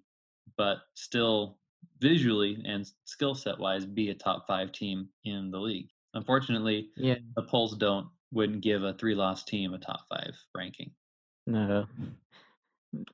but 0.58 0.78
still 0.96 1.58
visually 2.00 2.62
and 2.66 2.88
skill 3.06 3.36
set 3.36 3.58
wise 3.58 3.86
be 3.86 4.10
a 4.10 4.14
top 4.16 4.46
five 4.48 4.72
team 4.72 5.10
in 5.26 5.52
the 5.52 5.60
league. 5.60 5.90
Unfortunately, 6.14 6.90
Yeah. 6.96 7.16
the 7.36 7.44
polls 7.44 7.76
don't 7.76 8.08
wouldn't 8.32 8.62
give 8.62 8.84
a 8.84 8.94
three-loss 8.94 9.44
team 9.46 9.74
a 9.74 9.78
top 9.80 10.02
five 10.10 10.34
ranking. 10.56 10.92
No. 11.46 11.86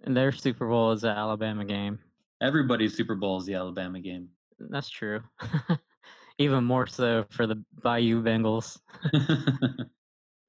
And 0.04 0.16
Their 0.18 0.32
Super 0.32 0.68
Bowl 0.68 0.92
is 0.92 1.02
the 1.02 1.10
Alabama 1.10 1.66
game. 1.66 2.00
Everybody's 2.42 2.96
Super 2.96 3.16
Bowl 3.16 3.38
is 3.38 3.46
the 3.46 3.54
Alabama 3.56 4.00
game. 4.00 4.30
That's 4.60 4.90
true. 4.90 5.22
Even 6.40 6.64
more 6.64 6.88
so 6.88 7.26
for 7.30 7.46
the 7.48 7.64
Bayou 7.82 8.24
Bengals. 8.24 8.80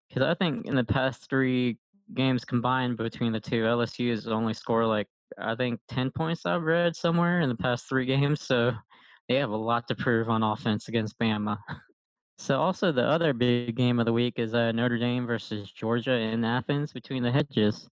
Because 0.09 0.29
I 0.29 0.35
think 0.35 0.67
in 0.67 0.77
the 0.77 0.85
past 0.85 1.29
three 1.29 1.77
games 2.13 2.45
combined 2.45 2.97
between 2.97 3.33
the 3.33 3.41
two, 3.41 3.63
LSU 3.63 4.11
has 4.11 4.27
only 4.27 4.55
scored 4.55 4.87
like, 4.87 5.09
I 5.39 5.55
think 5.55 5.81
10 5.89 6.11
points 6.11 6.45
I've 6.45 6.63
read 6.63 6.95
somewhere 6.95 7.41
in 7.41 7.49
the 7.49 7.57
past 7.57 7.89
three 7.89 8.07
games. 8.07 8.43
So 8.43 8.73
they 9.29 9.37
have 9.37 9.51
a 9.51 9.57
lot 9.57 9.89
to 9.89 9.95
prove 9.95 10.29
on 10.29 10.43
offense 10.43 10.89
against 10.89 11.19
Bama. 11.19 11.59
So 12.37 12.61
also 12.61 12.91
the 12.91 13.05
other 13.05 13.33
big 13.33 13.77
game 13.77 14.01
of 14.01 14.07
the 14.07 14.13
week 14.13 14.39
is 14.39 14.55
uh, 14.55 14.73
Notre 14.73 14.99
Dame 14.99 15.25
versus 15.25 15.71
Georgia 15.71 16.15
in 16.15 16.45
Athens 16.45 16.93
between 16.93 17.23
the 17.23 17.31
hedges. 17.31 17.89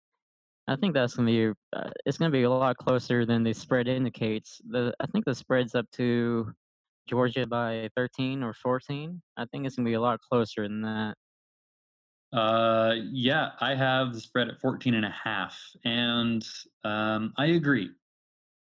I 0.68 0.76
think 0.76 0.94
that's 0.94 1.16
gonna 1.16 1.28
be 1.28 1.54
uh, 1.74 1.90
it's 2.06 2.18
gonna 2.18 2.32
be 2.32 2.44
a 2.44 2.50
lot 2.50 2.78
closer 2.78 3.26
than 3.26 3.44
the 3.44 3.54
spread 3.54 3.88
indicates. 3.88 4.60
The 4.68 4.94
I 5.00 5.06
think 5.08 5.26
the 5.26 5.36
spread's 5.36 5.76
up 5.76 5.86
to 5.92 6.52
Georgia 7.08 7.46
by 7.46 7.90
13 7.96 8.42
or 8.42 8.54
14. 8.54 9.22
I 9.38 9.46
think 9.46 9.66
it's 9.66 9.76
gonna 9.76 9.90
be 9.90 9.94
a 9.94 10.02
lot 10.02 10.20
closer 10.22 10.64
than 10.68 10.82
that. 10.82 11.16
Uh, 12.34 12.94
yeah, 13.12 13.50
I 13.60 13.76
have 13.76 14.14
the 14.14 14.22
spread 14.22 14.48
at 14.48 14.60
14 14.60 14.94
and 14.94 15.06
a 15.06 15.14
half. 15.24 15.60
And 15.84 16.48
um, 16.84 17.34
I 17.38 17.48
agree. 17.48 17.92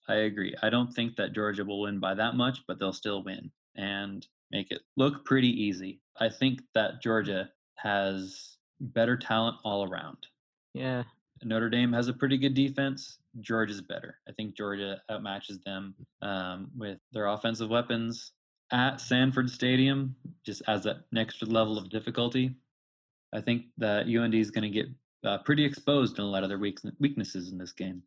I 0.08 0.16
agree. 0.16 0.56
I 0.62 0.70
don't 0.70 0.94
think 0.94 1.16
that 1.16 1.34
Georgia 1.34 1.66
will 1.66 1.82
win 1.82 2.00
by 2.00 2.14
that 2.14 2.36
much, 2.36 2.60
but 2.68 2.80
they'll 2.80 2.94
still 2.94 3.24
win 3.24 3.52
and 3.76 4.26
make 4.52 4.72
it 4.72 4.82
look 4.96 5.26
pretty 5.26 5.50
easy. 5.50 6.00
I 6.20 6.30
think 6.30 6.62
that 6.76 7.02
Georgia 7.02 7.50
has 7.76 8.58
better 8.80 9.18
talent 9.18 9.58
all 9.64 9.90
around. 9.90 10.18
Yeah, 10.74 11.04
Notre 11.44 11.70
Dame 11.70 11.94
has 11.94 12.08
a 12.08 12.14
pretty 12.14 12.38
good 12.38 12.54
defense. 12.54 13.18
Georgia's 13.42 13.82
better. 13.82 14.20
I 14.28 14.32
think 14.32 14.56
Georgia 14.56 15.02
outmatches 15.10 15.64
them 15.64 15.96
um, 16.22 16.72
with 16.78 17.00
their 17.12 17.28
offensive 17.28 17.70
weapons 17.70 18.32
at 18.72 19.02
Sanford 19.02 19.50
Stadium, 19.50 20.16
just 20.46 20.62
as 20.68 20.84
that 20.84 21.06
next 21.12 21.42
level 21.44 21.78
of 21.78 21.90
difficulty. 21.90 22.56
I 23.36 23.42
think 23.42 23.66
that 23.78 24.08
UND 24.08 24.34
is 24.34 24.50
going 24.50 24.64
to 24.64 24.70
get 24.70 24.88
uh, 25.26 25.40
pretty 25.40 25.66
exposed 25.66 26.18
in 26.20 26.24
a 26.24 26.28
lot 26.28 26.44
of 26.44 26.50
their 26.50 26.58
weaknesses 26.58 27.52
in 27.52 27.58
this 27.58 27.74
game. 27.74 28.02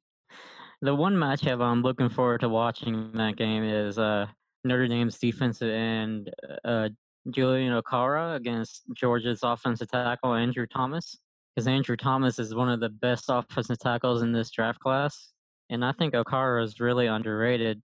the 0.81 0.95
one 0.95 1.14
matchup 1.14 1.61
I'm 1.61 1.83
looking 1.83 2.09
forward 2.09 2.41
to 2.41 2.49
watching 2.49 2.95
in 2.95 3.12
that 3.19 3.37
game 3.37 3.62
is 3.64 3.99
uh, 3.99 4.27
Notre 4.64 4.88
Dame's 4.88 5.19
defensive 5.19 5.71
end 5.71 6.31
uh, 6.64 6.88
Julian 7.31 7.81
Okwara 7.81 8.37
against 8.37 8.85
Georgia's 8.95 9.41
offensive 9.43 9.91
tackle 9.91 10.35
Andrew 10.35 10.67
Thomas. 10.67 11.17
Because 11.55 11.67
Andrew 11.67 11.97
Thomas 11.97 12.38
is 12.38 12.55
one 12.55 12.71
of 12.71 12.79
the 12.79 12.88
best 12.88 13.25
offensive 13.29 13.81
tackles 13.81 14.23
in 14.23 14.31
this 14.33 14.49
draft 14.51 14.79
class, 14.79 15.33
and 15.71 15.85
I 15.85 15.91
think 15.91 16.14
Okara 16.14 16.62
is 16.62 16.79
really 16.79 17.09
underrated. 17.09 17.83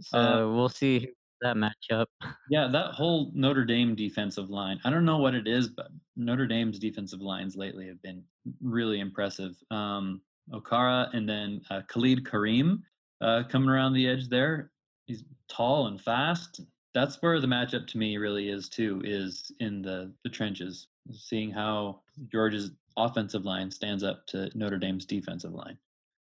So 0.00 0.18
Uh, 0.18 0.52
we'll 0.52 0.68
see 0.68 1.08
that 1.42 1.56
matchup. 1.56 2.06
Yeah, 2.48 2.68
that 2.72 2.92
whole 2.92 3.30
Notre 3.34 3.64
Dame 3.64 3.94
defensive 3.94 4.50
line. 4.50 4.80
I 4.84 4.90
don't 4.90 5.04
know 5.04 5.18
what 5.18 5.34
it 5.34 5.46
is, 5.46 5.68
but 5.68 5.88
Notre 6.16 6.46
Dame's 6.46 6.78
defensive 6.78 7.20
lines 7.20 7.56
lately 7.56 7.86
have 7.88 8.00
been 8.02 8.22
really 8.62 9.00
impressive. 9.00 9.56
Um, 9.70 10.22
Okwara 10.52 11.14
and 11.14 11.28
then 11.28 11.60
uh, 11.70 11.82
Khalid 11.88 12.24
Kareem 12.24 12.82
uh, 13.20 13.42
coming 13.48 13.68
around 13.68 13.92
the 13.92 14.08
edge 14.08 14.28
there. 14.28 14.70
He's 15.06 15.24
tall 15.48 15.88
and 15.88 16.00
fast. 16.00 16.60
That's 16.94 17.20
where 17.22 17.40
the 17.40 17.46
matchup 17.46 17.86
to 17.88 17.98
me 17.98 18.16
really 18.16 18.48
is 18.48 18.68
too, 18.68 19.00
is 19.04 19.50
in 19.60 19.82
the, 19.82 20.12
the 20.24 20.30
trenches, 20.30 20.88
seeing 21.12 21.50
how 21.50 22.00
Georgia's 22.30 22.70
offensive 22.96 23.44
line 23.44 23.70
stands 23.70 24.02
up 24.02 24.26
to 24.28 24.50
Notre 24.54 24.78
Dame's 24.78 25.06
defensive 25.06 25.52
line. 25.52 25.78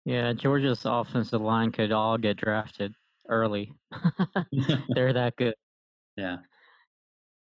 Yeah, 0.06 0.34
Georgia's 0.34 0.86
offensive 0.86 1.42
line 1.42 1.72
could 1.72 1.92
all 1.92 2.18
get 2.18 2.38
drafted 2.38 2.96
early. 3.30 3.74
They're 4.90 5.14
that 5.14 5.36
good. 5.36 5.56
yeah. 6.18 6.38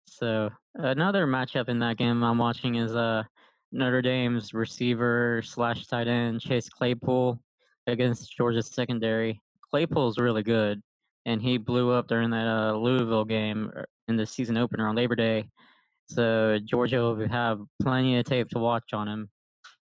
So 0.07 0.51
another 0.75 1.27
matchup 1.27 1.69
in 1.69 1.79
that 1.81 1.97
game 1.97 2.23
I'm 2.23 2.39
watching 2.39 2.77
is 2.77 2.95
uh 2.95 3.25
Notre 3.73 4.03
Dame's 4.03 4.55
receiver 4.55 5.43
slash 5.45 5.87
tight 5.87 6.07
end 6.07 6.41
Chase 6.41 6.69
Claypool 6.69 7.41
against 7.89 8.35
Georgia's 8.37 8.71
secondary. 8.71 9.41
Claypool's 9.71 10.19
really 10.19 10.45
good, 10.45 10.81
and 11.27 11.43
he 11.43 11.59
blew 11.59 11.91
up 11.91 12.07
during 12.07 12.31
that 12.31 12.47
uh, 12.47 12.77
Louisville 12.77 13.25
game 13.25 13.73
er, 13.75 13.87
in 14.07 14.17
the 14.17 14.25
season 14.25 14.57
opener 14.57 14.87
on 14.87 14.95
Labor 14.95 15.17
Day. 15.17 15.49
So 16.09 16.59
Georgia 16.65 16.99
will 16.99 17.29
have 17.29 17.61
plenty 17.83 18.17
of 18.19 18.27
tape 18.27 18.49
to 18.51 18.61
watch 18.61 18.93
on 18.93 19.09
him. 19.09 19.29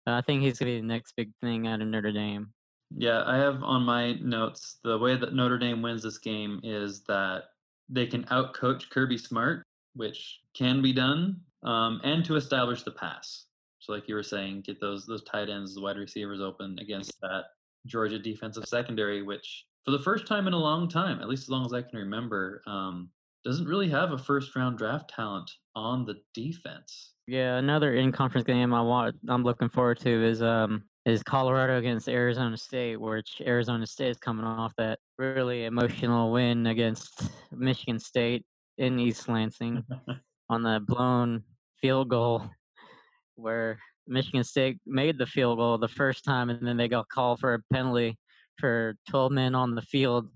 I 0.06 0.20
think 0.20 0.42
he's 0.42 0.58
gonna 0.58 0.72
be 0.72 0.80
the 0.80 0.86
next 0.86 1.14
big 1.16 1.30
thing 1.40 1.66
out 1.66 1.80
of 1.80 1.88
Notre 1.88 2.12
Dame. 2.12 2.52
Yeah, 2.96 3.22
I 3.26 3.36
have 3.36 3.62
on 3.62 3.82
my 3.82 4.14
notes 4.14 4.78
the 4.84 4.98
way 4.98 5.16
that 5.16 5.34
Notre 5.34 5.58
Dame 5.58 5.82
wins 5.82 6.02
this 6.02 6.18
game 6.18 6.60
is 6.62 7.02
that 7.04 7.44
they 7.88 8.06
can 8.06 8.24
outcoach 8.24 8.90
Kirby 8.90 9.18
Smart, 9.18 9.62
which 9.94 10.40
can 10.54 10.82
be 10.82 10.92
done, 10.92 11.40
um, 11.62 12.00
and 12.04 12.24
to 12.24 12.36
establish 12.36 12.82
the 12.82 12.90
pass. 12.90 13.46
So, 13.78 13.92
like 13.92 14.08
you 14.08 14.14
were 14.14 14.22
saying, 14.22 14.62
get 14.62 14.80
those 14.80 15.06
those 15.06 15.24
tight 15.24 15.48
ends, 15.48 15.74
the 15.74 15.80
wide 15.80 15.96
receivers 15.96 16.40
open 16.40 16.78
against 16.80 17.20
that 17.20 17.46
Georgia 17.86 18.18
defensive 18.18 18.66
secondary, 18.66 19.22
which 19.22 19.66
for 19.84 19.90
the 19.90 19.98
first 19.98 20.26
time 20.26 20.46
in 20.46 20.52
a 20.52 20.58
long 20.58 20.88
time, 20.88 21.20
at 21.20 21.28
least 21.28 21.44
as 21.44 21.48
long 21.48 21.66
as 21.66 21.72
I 21.72 21.82
can 21.82 21.98
remember, 21.98 22.62
um, 22.66 23.10
doesn't 23.44 23.66
really 23.66 23.88
have 23.88 24.12
a 24.12 24.18
first 24.18 24.54
round 24.54 24.78
draft 24.78 25.10
talent 25.10 25.50
on 25.74 26.04
the 26.04 26.20
defense. 26.34 27.12
Yeah, 27.26 27.56
another 27.56 27.94
in-conference 27.94 28.46
game 28.46 28.72
I 28.72 28.82
want 28.82 29.16
I'm 29.28 29.42
looking 29.42 29.68
forward 29.68 29.98
to 30.00 30.24
is 30.24 30.42
um 30.42 30.84
is 31.04 31.22
Colorado 31.22 31.78
against 31.78 32.08
Arizona 32.08 32.56
State, 32.56 33.00
which 33.00 33.42
Arizona 33.44 33.86
State 33.86 34.10
is 34.10 34.18
coming 34.18 34.44
off 34.44 34.72
that 34.78 34.98
really 35.18 35.64
emotional 35.64 36.30
win 36.30 36.66
against 36.66 37.30
Michigan 37.50 37.98
State 37.98 38.44
in 38.78 38.98
East 38.98 39.28
Lansing 39.28 39.84
on 40.48 40.62
the 40.62 40.80
blown 40.86 41.42
field 41.80 42.08
goal 42.08 42.48
where 43.34 43.78
Michigan 44.06 44.44
State 44.44 44.78
made 44.86 45.18
the 45.18 45.26
field 45.26 45.58
goal 45.58 45.78
the 45.78 45.88
first 45.88 46.24
time 46.24 46.50
and 46.50 46.66
then 46.66 46.76
they 46.76 46.88
got 46.88 47.08
called 47.08 47.40
for 47.40 47.54
a 47.54 47.62
penalty 47.72 48.16
for 48.58 48.94
12 49.10 49.32
men 49.32 49.54
on 49.54 49.74
the 49.74 49.82
field 49.82 50.28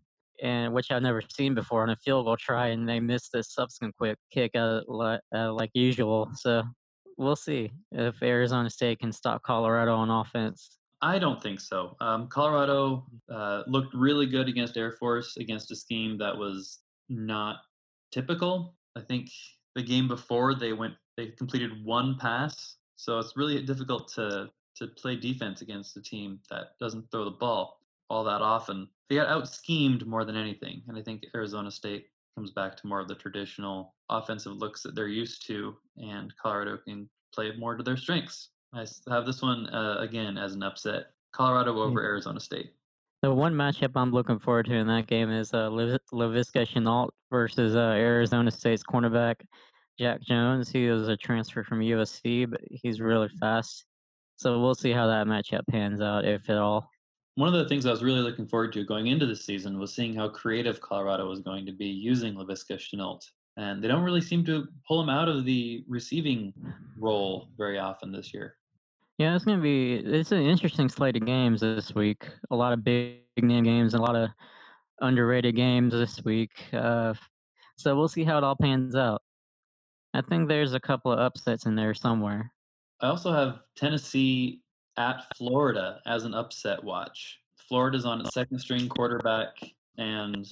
and 0.42 0.72
which 0.72 0.90
I've 0.90 1.02
never 1.02 1.22
seen 1.34 1.54
before 1.54 1.82
on 1.82 1.90
a 1.90 1.96
field 1.96 2.26
goal 2.26 2.36
try 2.36 2.68
and 2.68 2.88
they 2.88 3.00
missed 3.00 3.32
the 3.32 3.42
subsequent 3.42 3.96
quick 3.96 4.18
kick 4.32 4.52
uh, 4.54 4.80
li- 4.86 5.18
uh, 5.34 5.52
like 5.52 5.70
usual. 5.74 6.28
So 6.34 6.62
we'll 7.16 7.36
see 7.36 7.72
if 7.92 8.22
Arizona 8.22 8.70
State 8.70 9.00
can 9.00 9.12
stop 9.12 9.42
Colorado 9.42 9.94
on 9.94 10.10
offense. 10.10 10.78
I 11.02 11.18
don't 11.18 11.42
think 11.42 11.60
so. 11.60 11.96
Um, 12.00 12.26
Colorado 12.28 13.06
uh, 13.30 13.62
looked 13.66 13.94
really 13.94 14.26
good 14.26 14.48
against 14.48 14.76
Air 14.76 14.92
Force 14.92 15.36
against 15.36 15.70
a 15.70 15.76
scheme 15.76 16.16
that 16.18 16.36
was 16.36 16.80
not 17.08 17.56
typical. 18.12 18.74
I 18.96 19.00
think 19.00 19.28
the 19.74 19.82
game 19.82 20.08
before 20.08 20.54
they 20.54 20.72
went 20.72 20.94
they 21.16 21.28
completed 21.28 21.70
one 21.84 22.16
pass, 22.18 22.76
so 22.96 23.18
it's 23.18 23.36
really 23.36 23.60
difficult 23.62 24.08
to 24.14 24.50
to 24.76 24.86
play 24.88 25.16
defense 25.16 25.62
against 25.62 25.96
a 25.96 26.02
team 26.02 26.38
that 26.50 26.78
doesn't 26.80 27.10
throw 27.10 27.24
the 27.24 27.30
ball 27.30 27.80
all 28.08 28.24
that 28.24 28.42
often. 28.42 28.88
They 29.08 29.16
got 29.16 29.28
out 29.28 29.48
schemed 29.48 30.06
more 30.06 30.24
than 30.24 30.36
anything, 30.36 30.82
and 30.88 30.96
I 30.96 31.02
think 31.02 31.24
Arizona 31.34 31.70
State 31.70 32.06
comes 32.36 32.50
back 32.52 32.76
to 32.76 32.86
more 32.86 33.00
of 33.00 33.08
the 33.08 33.14
traditional 33.14 33.94
offensive 34.10 34.52
looks 34.52 34.82
that 34.82 34.94
they're 34.94 35.08
used 35.08 35.46
to, 35.46 35.74
and 35.96 36.32
Colorado 36.40 36.76
can 36.76 37.08
play 37.34 37.50
more 37.58 37.74
to 37.76 37.82
their 37.82 37.96
strengths. 37.96 38.50
I 38.74 38.84
have 39.08 39.26
this 39.26 39.42
one 39.42 39.66
uh, 39.68 39.96
again 40.00 40.36
as 40.36 40.54
an 40.54 40.62
upset: 40.62 41.06
Colorado 41.32 41.78
over 41.80 42.02
Arizona 42.02 42.38
State. 42.38 42.72
The 43.22 43.32
one 43.32 43.54
matchup 43.54 43.92
I'm 43.96 44.12
looking 44.12 44.38
forward 44.38 44.66
to 44.66 44.74
in 44.74 44.86
that 44.88 45.06
game 45.06 45.30
is 45.30 45.54
uh, 45.54 45.70
Lav- 45.70 45.98
Laviska 46.12 46.66
Shenault 46.66 47.08
versus 47.30 47.74
uh, 47.74 47.94
Arizona 47.96 48.50
State's 48.50 48.82
cornerback 48.82 49.36
Jack 49.98 50.20
Jones. 50.20 50.70
He 50.70 50.88
was 50.88 51.08
a 51.08 51.16
transfer 51.16 51.64
from 51.64 51.80
USC, 51.80 52.48
but 52.48 52.60
he's 52.70 53.00
really 53.00 53.30
fast. 53.40 53.86
So 54.36 54.60
we'll 54.60 54.74
see 54.74 54.92
how 54.92 55.06
that 55.06 55.26
matchup 55.26 55.66
pans 55.70 56.02
out, 56.02 56.26
if 56.26 56.50
at 56.50 56.58
all. 56.58 56.90
One 57.36 57.48
of 57.48 57.54
the 57.54 57.68
things 57.68 57.84
I 57.84 57.90
was 57.90 58.02
really 58.02 58.20
looking 58.20 58.46
forward 58.46 58.72
to 58.72 58.84
going 58.84 59.08
into 59.08 59.26
the 59.26 59.36
season 59.36 59.78
was 59.78 59.94
seeing 59.94 60.14
how 60.14 60.28
creative 60.28 60.80
Colorado 60.80 61.28
was 61.28 61.40
going 61.40 61.66
to 61.66 61.72
be 61.72 61.86
using 61.86 62.34
Laviska 62.34 62.78
Shenault. 62.78 63.30
And 63.58 63.82
they 63.82 63.88
don't 63.88 64.02
really 64.02 64.22
seem 64.22 64.42
to 64.46 64.66
pull 64.88 65.02
him 65.02 65.10
out 65.10 65.28
of 65.28 65.44
the 65.44 65.84
receiving 65.86 66.54
role 66.98 67.48
very 67.58 67.78
often 67.78 68.10
this 68.10 68.32
year. 68.32 68.56
Yeah, 69.18 69.34
it's 69.34 69.44
gonna 69.44 69.62
be 69.62 69.96
it's 69.96 70.32
an 70.32 70.42
interesting 70.42 70.88
slate 70.88 71.16
of 71.16 71.24
games 71.24 71.60
this 71.60 71.94
week. 71.94 72.26
A 72.50 72.56
lot 72.56 72.74
of 72.74 72.84
big 72.84 73.20
name 73.38 73.64
games 73.64 73.94
and 73.94 74.02
a 74.02 74.06
lot 74.06 74.16
of 74.16 74.30
underrated 75.00 75.56
games 75.56 75.92
this 75.92 76.22
week. 76.24 76.52
Uh, 76.72 77.14
so 77.76 77.96
we'll 77.96 78.08
see 78.08 78.24
how 78.24 78.38
it 78.38 78.44
all 78.44 78.56
pans 78.56 78.94
out. 78.94 79.22
I 80.14 80.22
think 80.22 80.48
there's 80.48 80.74
a 80.74 80.80
couple 80.80 81.12
of 81.12 81.18
upsets 81.18 81.66
in 81.66 81.76
there 81.76 81.94
somewhere. 81.94 82.52
I 83.00 83.08
also 83.08 83.32
have 83.32 83.60
Tennessee 83.74 84.62
at 84.96 85.24
Florida 85.36 86.00
as 86.06 86.24
an 86.24 86.34
upset 86.34 86.82
watch. 86.82 87.40
Florida's 87.68 88.04
on 88.04 88.20
its 88.20 88.34
second 88.34 88.58
string 88.58 88.88
quarterback, 88.88 89.56
and 89.98 90.50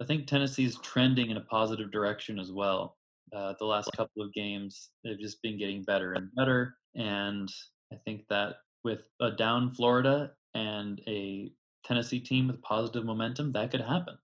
I 0.00 0.04
think 0.04 0.26
Tennessee's 0.26 0.78
trending 0.80 1.30
in 1.30 1.36
a 1.36 1.42
positive 1.42 1.90
direction 1.90 2.38
as 2.38 2.52
well. 2.52 2.96
Uh, 3.34 3.54
the 3.58 3.64
last 3.64 3.90
couple 3.96 4.22
of 4.22 4.32
games, 4.32 4.90
they've 5.02 5.18
just 5.18 5.42
been 5.42 5.58
getting 5.58 5.82
better 5.82 6.12
and 6.12 6.28
better. 6.36 6.76
And 6.94 7.50
I 7.92 7.96
think 8.04 8.24
that 8.30 8.56
with 8.84 9.08
a 9.20 9.30
down 9.30 9.74
Florida 9.74 10.32
and 10.54 11.00
a 11.06 11.52
Tennessee 11.84 12.20
team 12.20 12.46
with 12.46 12.62
positive 12.62 13.04
momentum, 13.04 13.52
that 13.52 13.70
could 13.70 13.80
happen. 13.80 14.16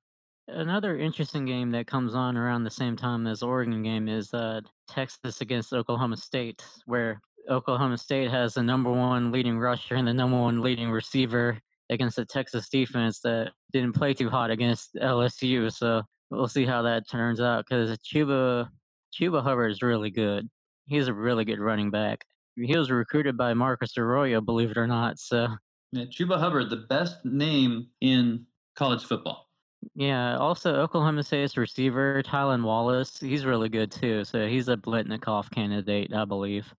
Another 0.49 0.99
interesting 0.99 1.45
game 1.45 1.71
that 1.71 1.87
comes 1.87 2.15
on 2.15 2.37
around 2.37 2.65
the 2.65 2.71
same 2.71 2.97
time 2.97 3.27
as 3.27 3.43
Oregon 3.43 3.83
game 3.83 4.09
is 4.09 4.35
uh, 4.35 4.61
Texas 4.89 5.41
against 5.41 5.73
Oklahoma 5.73 6.17
State, 6.17 6.65
where 6.87 7.21
Oklahoma 7.49 7.99
State 7.99 8.31
has 8.31 8.55
the 8.55 8.63
number 8.63 8.91
one 8.91 9.33
leading 9.33 9.59
rusher 9.59 9.95
and 9.95 10.07
the 10.07 10.15
number 10.15 10.39
one 10.39 10.61
leading 10.61 10.91
receiver 10.91 11.59
against 11.91 12.17
the 12.17 12.25
Texas 12.25 12.69
defense 12.69 13.21
that 13.21 13.53
didn't 13.73 13.95
play 13.95 14.15
too 14.15 14.31
hot 14.31 14.51
against 14.51 14.95
LSU. 14.95 15.73
So 15.73 16.03
we'll 16.31 16.49
see 16.49 16.65
how 16.65 16.83
that 16.83 17.09
turns 17.09 17.41
out 17.41 17.65
because 17.69 17.97
Chuba 17.99 18.69
Chuba 19.13 19.43
Hubbard 19.43 19.73
is 19.73 19.83
really 19.83 20.11
good. 20.11 20.49
He's 20.87 21.09
a 21.09 21.15
really 21.15 21.45
good 21.45 21.59
running 21.59 21.91
back. 21.91 22.25
He 22.57 22.77
was 22.77 22.91
recruited 22.91 23.37
by 23.37 23.55
Marcus 23.55 23.97
Arroyo, 23.97 24.41
believe 24.41 24.71
it 24.71 24.77
or 24.77 24.87
not. 24.87 25.19
So 25.19 25.49
yeah, 25.93 26.05
Chuba 26.05 26.39
Hubbard, 26.39 26.71
the 26.71 26.85
best 26.89 27.25
name 27.25 27.89
in 28.01 28.47
college 28.77 29.05
football. 29.05 29.47
Yeah, 29.95 30.37
also 30.37 30.75
Oklahoma 30.75 31.23
State's 31.23 31.57
receiver, 31.57 32.23
Tylan 32.23 32.63
Wallace, 32.63 33.19
he's 33.19 33.47
really 33.47 33.69
good 33.69 33.91
too. 33.91 34.25
So 34.25 34.47
he's 34.47 34.69
a 34.69 34.77
Biletnikoff 34.77 35.51
candidate, 35.51 36.15
I 36.15 36.25
believe. 36.25 36.73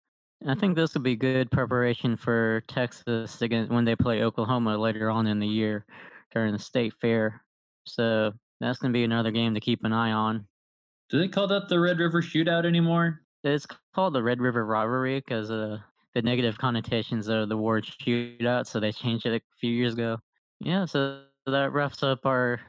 I 0.47 0.55
think 0.55 0.75
this 0.75 0.93
will 0.93 1.01
be 1.01 1.15
good 1.15 1.51
preparation 1.51 2.17
for 2.17 2.63
Texas 2.67 3.41
against 3.41 3.71
when 3.71 3.85
they 3.85 3.95
play 3.95 4.23
Oklahoma 4.23 4.77
later 4.77 5.11
on 5.11 5.27
in 5.27 5.39
the 5.39 5.47
year 5.47 5.85
during 6.33 6.51
the 6.51 6.59
state 6.59 6.93
fair. 6.99 7.43
So 7.85 8.31
that's 8.59 8.79
going 8.79 8.91
to 8.91 8.97
be 8.97 9.03
another 9.03 9.31
game 9.31 9.53
to 9.53 9.59
keep 9.59 9.83
an 9.83 9.93
eye 9.93 10.11
on. 10.11 10.45
Do 11.09 11.19
they 11.19 11.27
call 11.27 11.47
that 11.47 11.69
the 11.69 11.79
Red 11.79 11.99
River 11.99 12.21
Shootout 12.21 12.65
anymore? 12.65 13.21
It's 13.43 13.67
called 13.93 14.13
the 14.13 14.23
Red 14.23 14.39
River 14.39 14.65
Rivalry 14.65 15.19
because 15.19 15.51
uh, 15.51 15.77
the 16.15 16.21
negative 16.21 16.57
connotations 16.57 17.27
of 17.27 17.49
the 17.49 17.57
word 17.57 17.85
shootout, 17.85 18.65
so 18.65 18.79
they 18.79 18.91
changed 18.91 19.25
it 19.25 19.35
a 19.35 19.57
few 19.59 19.71
years 19.71 19.93
ago. 19.93 20.17
Yeah, 20.59 20.85
so 20.85 21.23
that 21.45 21.71
wraps 21.71 22.01
up 22.03 22.25
our 22.25 22.61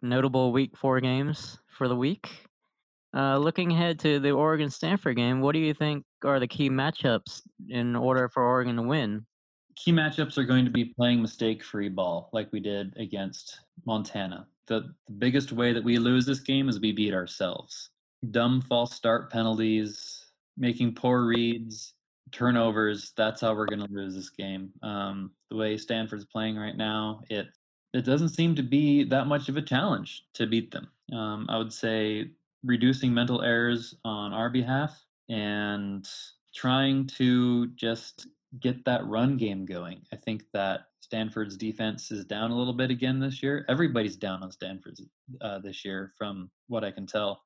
notable 0.00 0.52
week 0.52 0.76
four 0.76 1.00
games 1.00 1.58
for 1.68 1.88
the 1.88 1.96
week. 1.96 2.28
Uh, 3.14 3.36
looking 3.36 3.72
ahead 3.72 3.98
to 4.00 4.20
the 4.20 4.30
Oregon 4.30 4.70
Stanford 4.70 5.16
game, 5.16 5.40
what 5.40 5.52
do 5.52 5.58
you 5.58 5.74
think 5.74 6.04
are 6.24 6.40
the 6.40 6.46
key 6.46 6.70
matchups 6.70 7.42
in 7.68 7.96
order 7.96 8.28
for 8.28 8.42
Oregon 8.42 8.76
to 8.76 8.82
win? 8.82 9.24
Key 9.76 9.92
matchups 9.92 10.38
are 10.38 10.44
going 10.44 10.64
to 10.64 10.70
be 10.70 10.84
playing 10.84 11.22
mistake 11.22 11.64
free 11.64 11.88
ball 11.88 12.28
like 12.32 12.52
we 12.52 12.60
did 12.60 12.94
against 12.96 13.60
Montana. 13.86 14.46
The, 14.66 14.94
the 15.06 15.12
biggest 15.12 15.52
way 15.52 15.72
that 15.72 15.82
we 15.82 15.98
lose 15.98 16.26
this 16.26 16.40
game 16.40 16.68
is 16.68 16.80
we 16.80 16.92
beat 16.92 17.14
ourselves. 17.14 17.90
Dumb 18.30 18.60
false 18.60 18.94
start 18.94 19.30
penalties, 19.32 20.26
making 20.56 20.94
poor 20.94 21.24
reads, 21.24 21.94
turnovers. 22.30 23.12
That's 23.16 23.40
how 23.40 23.54
we're 23.54 23.66
going 23.66 23.86
to 23.86 23.92
lose 23.92 24.14
this 24.14 24.30
game. 24.30 24.70
Um, 24.82 25.32
the 25.50 25.56
way 25.56 25.76
Stanford's 25.76 26.24
playing 26.24 26.56
right 26.56 26.76
now, 26.76 27.22
it 27.28 27.48
it 27.92 28.06
doesn't 28.06 28.30
seem 28.30 28.54
to 28.54 28.62
be 28.62 29.04
that 29.04 29.26
much 29.26 29.50
of 29.50 29.58
a 29.58 29.62
challenge 29.62 30.24
to 30.34 30.46
beat 30.46 30.70
them. 30.70 30.88
Um, 31.12 31.46
I 31.50 31.58
would 31.58 31.72
say 31.72 32.30
reducing 32.64 33.12
mental 33.12 33.42
errors 33.42 33.94
on 34.04 34.32
our 34.32 34.48
behalf 34.48 35.04
and 35.28 36.08
trying 36.54 37.06
to 37.06 37.68
just 37.68 38.26
get 38.60 38.84
that 38.84 39.04
run 39.06 39.36
game 39.36 39.64
going. 39.64 40.02
I 40.12 40.16
think 40.16 40.44
that 40.52 40.80
Stanford's 41.00 41.56
defense 41.56 42.10
is 42.10 42.24
down 42.24 42.50
a 42.50 42.56
little 42.56 42.72
bit 42.72 42.90
again 42.90 43.18
this 43.18 43.42
year. 43.42 43.64
Everybody's 43.68 44.16
down 44.16 44.42
on 44.42 44.50
Stanford's 44.50 45.02
uh, 45.40 45.58
this 45.58 45.84
year, 45.84 46.12
from 46.16 46.50
what 46.68 46.84
I 46.84 46.90
can 46.90 47.06
tell. 47.06 47.42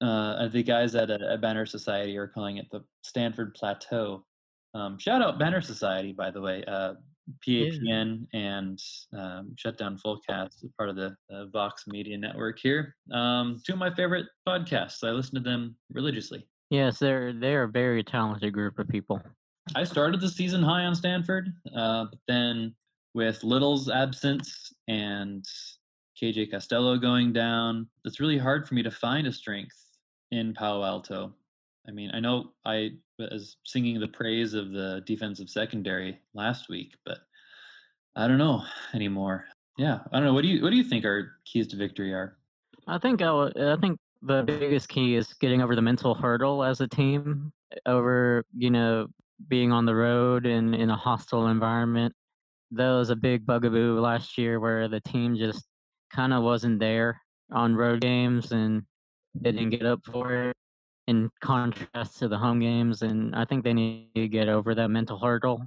Uh, 0.00 0.48
the 0.48 0.62
guys 0.62 0.94
at, 0.94 1.10
at 1.10 1.40
Banner 1.40 1.64
Society 1.66 2.16
are 2.16 2.26
calling 2.26 2.56
it 2.56 2.66
the 2.70 2.82
Stanford 3.02 3.54
Plateau. 3.54 4.24
Um, 4.74 4.98
shout 4.98 5.22
out 5.22 5.38
Banner 5.38 5.60
Society, 5.60 6.12
by 6.12 6.30
the 6.30 6.40
way. 6.40 6.64
Uh, 6.66 6.94
PHN 7.46 8.26
yeah. 8.32 8.40
and 8.40 8.82
um, 9.16 9.54
Shutdown 9.56 9.98
Fullcast, 10.04 10.64
part 10.76 10.88
of 10.88 10.96
the 10.96 11.14
uh, 11.30 11.46
Vox 11.52 11.84
Media 11.86 12.18
Network 12.18 12.58
here. 12.58 12.96
Um, 13.12 13.60
two 13.64 13.74
of 13.74 13.78
my 13.78 13.94
favorite 13.94 14.26
podcasts. 14.46 15.04
I 15.04 15.10
listen 15.10 15.34
to 15.36 15.40
them 15.40 15.76
religiously. 15.92 16.46
Yes, 16.72 16.98
they're 16.98 17.34
they're 17.34 17.64
a 17.64 17.68
very 17.68 18.02
talented 18.02 18.54
group 18.54 18.78
of 18.78 18.88
people. 18.88 19.20
I 19.76 19.84
started 19.84 20.22
the 20.22 20.28
season 20.30 20.62
high 20.62 20.84
on 20.84 20.94
Stanford, 20.94 21.52
uh, 21.76 22.06
but 22.06 22.18
then 22.26 22.74
with 23.12 23.44
Little's 23.44 23.90
absence 23.90 24.72
and 24.88 25.44
KJ 26.20 26.50
Costello 26.50 26.96
going 26.96 27.34
down, 27.34 27.88
it's 28.06 28.20
really 28.20 28.38
hard 28.38 28.66
for 28.66 28.72
me 28.72 28.82
to 28.84 28.90
find 28.90 29.26
a 29.26 29.32
strength 29.34 29.76
in 30.30 30.54
Palo 30.54 30.82
Alto. 30.82 31.34
I 31.86 31.90
mean, 31.90 32.10
I 32.14 32.20
know 32.20 32.52
I 32.64 32.92
was 33.18 33.58
singing 33.66 34.00
the 34.00 34.08
praise 34.08 34.54
of 34.54 34.72
the 34.72 35.02
defensive 35.04 35.50
secondary 35.50 36.18
last 36.32 36.70
week, 36.70 36.94
but 37.04 37.18
I 38.16 38.26
don't 38.26 38.38
know 38.38 38.62
anymore. 38.94 39.44
Yeah, 39.76 39.98
I 40.10 40.16
don't 40.16 40.24
know. 40.24 40.32
What 40.32 40.40
do 40.42 40.48
you 40.48 40.62
what 40.62 40.70
do 40.70 40.76
you 40.76 40.84
think 40.84 41.04
our 41.04 41.32
keys 41.44 41.68
to 41.68 41.76
victory 41.76 42.14
are? 42.14 42.38
I 42.86 42.96
think 42.96 43.20
I, 43.20 43.50
I 43.58 43.76
think 43.78 43.98
the 44.22 44.42
biggest 44.42 44.88
key 44.88 45.16
is 45.16 45.32
getting 45.34 45.62
over 45.62 45.74
the 45.74 45.82
mental 45.82 46.14
hurdle 46.14 46.62
as 46.62 46.80
a 46.80 46.88
team, 46.88 47.52
over 47.86 48.44
you 48.56 48.70
know 48.70 49.06
being 49.48 49.72
on 49.72 49.84
the 49.84 49.94
road 49.94 50.46
and 50.46 50.74
in 50.74 50.90
a 50.90 50.96
hostile 50.96 51.48
environment. 51.48 52.14
That 52.70 52.90
was 52.90 53.10
a 53.10 53.16
big 53.16 53.44
bugaboo 53.44 54.00
last 54.00 54.38
year, 54.38 54.60
where 54.60 54.88
the 54.88 55.00
team 55.00 55.36
just 55.36 55.64
kind 56.14 56.32
of 56.32 56.42
wasn't 56.42 56.78
there 56.78 57.20
on 57.50 57.74
road 57.74 58.00
games 58.00 58.52
and 58.52 58.82
didn't 59.40 59.70
get 59.70 59.84
up 59.84 60.00
for 60.04 60.50
it 60.50 60.56
in 61.08 61.30
contrast 61.40 62.18
to 62.18 62.28
the 62.28 62.38
home 62.38 62.60
games, 62.60 63.02
and 63.02 63.34
I 63.34 63.44
think 63.44 63.64
they 63.64 63.74
need 63.74 64.14
to 64.14 64.28
get 64.28 64.48
over 64.48 64.74
that 64.74 64.88
mental 64.88 65.18
hurdle. 65.18 65.66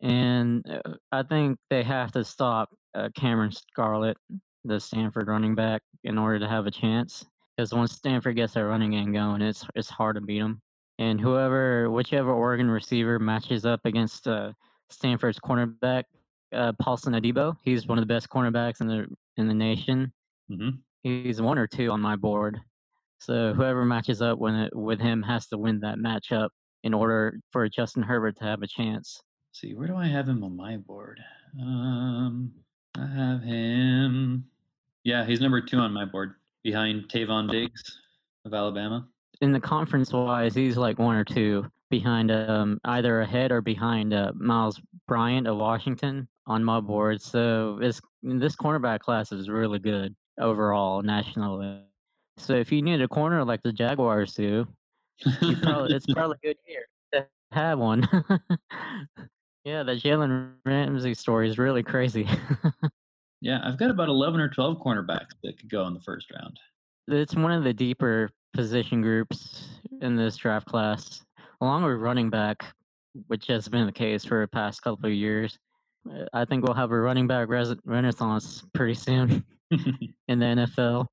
And 0.00 0.64
uh, 0.68 0.94
I 1.12 1.22
think 1.22 1.58
they 1.68 1.82
have 1.82 2.12
to 2.12 2.24
stop 2.24 2.70
uh, 2.94 3.08
Cameron 3.14 3.52
Scarlett, 3.52 4.16
the 4.64 4.80
Stanford 4.80 5.28
running 5.28 5.54
back, 5.54 5.82
in 6.04 6.16
order 6.16 6.38
to 6.38 6.48
have 6.48 6.66
a 6.66 6.70
chance. 6.70 7.26
Because 7.60 7.74
once 7.74 7.92
Stanford 7.92 8.36
gets 8.36 8.54
their 8.54 8.68
running 8.68 8.92
game 8.92 9.12
going, 9.12 9.42
it's 9.42 9.66
it's 9.74 9.90
hard 9.90 10.16
to 10.16 10.22
beat 10.22 10.38
them. 10.38 10.62
And 10.98 11.20
whoever, 11.20 11.90
whichever 11.90 12.32
Oregon 12.32 12.70
receiver 12.70 13.18
matches 13.18 13.66
up 13.66 13.80
against 13.84 14.26
uh, 14.26 14.52
Stanford's 14.88 15.38
cornerback, 15.38 16.04
uh, 16.54 16.72
Paulson 16.80 17.12
Adebo, 17.12 17.54
he's 17.62 17.86
one 17.86 17.98
of 17.98 18.02
the 18.02 18.14
best 18.14 18.30
cornerbacks 18.30 18.80
in 18.80 18.86
the 18.86 19.06
in 19.36 19.46
the 19.46 19.52
nation. 19.52 20.10
Mm-hmm. 20.50 20.70
He's 21.02 21.42
one 21.42 21.58
or 21.58 21.66
two 21.66 21.90
on 21.90 22.00
my 22.00 22.16
board. 22.16 22.58
So 23.18 23.52
whoever 23.52 23.84
matches 23.84 24.22
up 24.22 24.38
with 24.38 24.54
it, 24.54 24.74
with 24.74 24.98
him 24.98 25.22
has 25.24 25.46
to 25.48 25.58
win 25.58 25.80
that 25.80 25.98
matchup 25.98 26.48
in 26.82 26.94
order 26.94 27.40
for 27.50 27.68
Justin 27.68 28.02
Herbert 28.02 28.38
to 28.38 28.44
have 28.44 28.62
a 28.62 28.66
chance. 28.66 29.20
Let's 29.50 29.60
see, 29.60 29.74
where 29.74 29.86
do 29.86 29.96
I 29.96 30.06
have 30.06 30.26
him 30.26 30.42
on 30.44 30.56
my 30.56 30.78
board? 30.78 31.20
Um, 31.60 32.52
I 32.96 33.06
have 33.06 33.42
him. 33.42 34.46
Yeah, 35.04 35.26
he's 35.26 35.42
number 35.42 35.60
two 35.60 35.76
on 35.76 35.92
my 35.92 36.06
board, 36.06 36.36
behind 36.62 37.08
Trevon 37.08 37.50
Diggs 37.50 37.82
of 38.44 38.54
Alabama. 38.54 39.06
In 39.40 39.52
the 39.52 39.60
conference 39.60 40.12
wise, 40.12 40.54
he's 40.54 40.76
like 40.76 40.98
one 40.98 41.16
or 41.16 41.24
two 41.24 41.66
behind 41.90 42.30
um, 42.30 42.78
either 42.84 43.20
ahead 43.20 43.50
or 43.52 43.60
behind 43.60 44.14
uh, 44.14 44.32
Myles 44.34 44.80
Bryant 45.08 45.46
of 45.46 45.56
Washington 45.56 46.28
on 46.46 46.64
my 46.64 46.80
board. 46.80 47.20
So 47.20 47.78
this 47.80 48.00
this 48.22 48.56
cornerback 48.56 49.00
class 49.00 49.32
is 49.32 49.48
really 49.48 49.78
good 49.78 50.14
overall 50.38 51.02
nationally. 51.02 51.82
So 52.36 52.54
if 52.54 52.72
you 52.72 52.82
need 52.82 53.02
a 53.02 53.08
corner 53.08 53.44
like 53.44 53.62
the 53.62 53.72
Jaguars 53.72 54.34
do, 54.34 54.66
probably, 55.62 55.94
it's 55.94 56.06
probably 56.12 56.38
good 56.42 56.56
here 56.64 56.86
to 57.12 57.26
have 57.52 57.78
one. 57.78 58.00
yeah, 59.64 59.82
the 59.82 59.92
Jalen 59.92 60.52
Ramsey 60.64 61.14
story 61.14 61.48
is 61.48 61.58
really 61.58 61.82
crazy. 61.82 62.28
yeah, 63.40 63.60
I've 63.64 63.78
got 63.78 63.90
about 63.90 64.08
11 64.08 64.40
or 64.40 64.48
12 64.48 64.78
cornerbacks 64.78 65.34
that 65.42 65.58
could 65.58 65.70
go 65.70 65.86
in 65.86 65.94
the 65.94 66.00
first 66.00 66.30
round. 66.30 66.58
It's 67.08 67.34
one 67.34 67.52
of 67.52 67.64
the 67.64 67.72
deeper 67.72 68.30
position 68.54 69.00
groups 69.00 69.68
in 70.00 70.16
this 70.16 70.36
draft 70.36 70.66
class, 70.66 71.22
along 71.60 71.84
with 71.84 71.94
running 71.94 72.30
back, 72.30 72.64
which 73.28 73.46
has 73.46 73.68
been 73.68 73.86
the 73.86 73.92
case 73.92 74.24
for 74.24 74.40
the 74.42 74.48
past 74.48 74.82
couple 74.82 75.06
of 75.06 75.12
years. 75.12 75.58
Uh, 76.10 76.24
I 76.32 76.44
think 76.44 76.64
we'll 76.64 76.74
have 76.74 76.92
a 76.92 77.00
running 77.00 77.26
back 77.26 77.48
res- 77.48 77.74
renaissance 77.84 78.62
pretty 78.74 78.94
soon 78.94 79.44
in 79.70 80.38
the 80.38 80.46
NFL. 80.46 81.06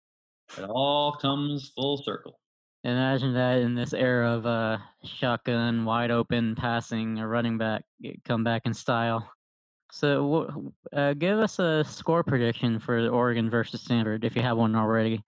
It 0.57 0.63
all 0.63 1.13
comes 1.13 1.71
full 1.75 1.97
circle. 1.97 2.39
Imagine 2.83 3.33
that 3.33 3.59
in 3.59 3.75
this 3.75 3.93
era 3.93 4.31
of 4.31 4.45
uh, 4.45 4.77
shotgun, 5.03 5.83
wide 5.83 6.11
open 6.11 6.55
passing, 6.55 7.19
a 7.19 7.27
running 7.27 7.57
back 7.57 7.83
come 8.23 8.43
back 8.43 8.61
in 8.65 8.73
style. 8.73 9.29
So, 9.91 10.73
uh, 10.93 11.13
give 11.13 11.39
us 11.39 11.59
a 11.59 11.83
score 11.83 12.23
prediction 12.23 12.79
for 12.79 13.07
Oregon 13.07 13.49
versus 13.49 13.81
Stanford 13.81 14.25
if 14.25 14.35
you 14.35 14.41
have 14.41 14.57
one 14.57 14.75
already. 14.75 15.23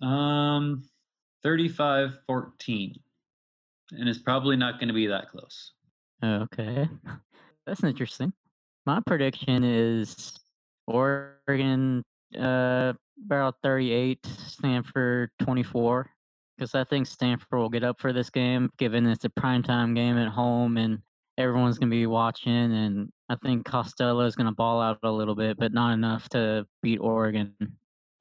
Um, 0.00 0.84
35-14. 1.44 2.98
And 3.92 4.08
it's 4.08 4.18
probably 4.18 4.56
not 4.56 4.78
going 4.78 4.88
to 4.88 4.94
be 4.94 5.06
that 5.06 5.30
close. 5.30 5.72
Okay, 6.24 6.88
that's 7.66 7.84
interesting. 7.84 8.32
My 8.84 9.00
prediction 9.00 9.64
is 9.64 10.38
Oregon 10.86 12.04
uh, 12.38 12.92
about 13.24 13.56
38, 13.62 14.24
Stanford 14.46 15.30
24. 15.40 16.10
Because 16.56 16.74
I 16.74 16.84
think 16.84 17.06
Stanford 17.06 17.58
will 17.58 17.68
get 17.68 17.84
up 17.84 18.00
for 18.00 18.14
this 18.14 18.30
game, 18.30 18.70
given 18.78 19.06
it's 19.06 19.26
a 19.26 19.28
primetime 19.28 19.94
game 19.94 20.16
at 20.16 20.28
home 20.28 20.78
and 20.78 21.02
everyone's 21.38 21.78
going 21.78 21.90
to 21.90 21.96
be 21.96 22.06
watching. 22.06 22.52
And 22.52 23.10
I 23.28 23.36
think 23.36 23.64
Costello 23.64 24.24
is 24.26 24.36
going 24.36 24.46
to 24.46 24.54
ball 24.54 24.80
out 24.80 24.98
a 25.02 25.10
little 25.10 25.34
bit, 25.34 25.56
but 25.58 25.72
not 25.72 25.92
enough 25.92 26.28
to 26.30 26.66
beat 26.82 26.98
Oregon. 26.98 27.54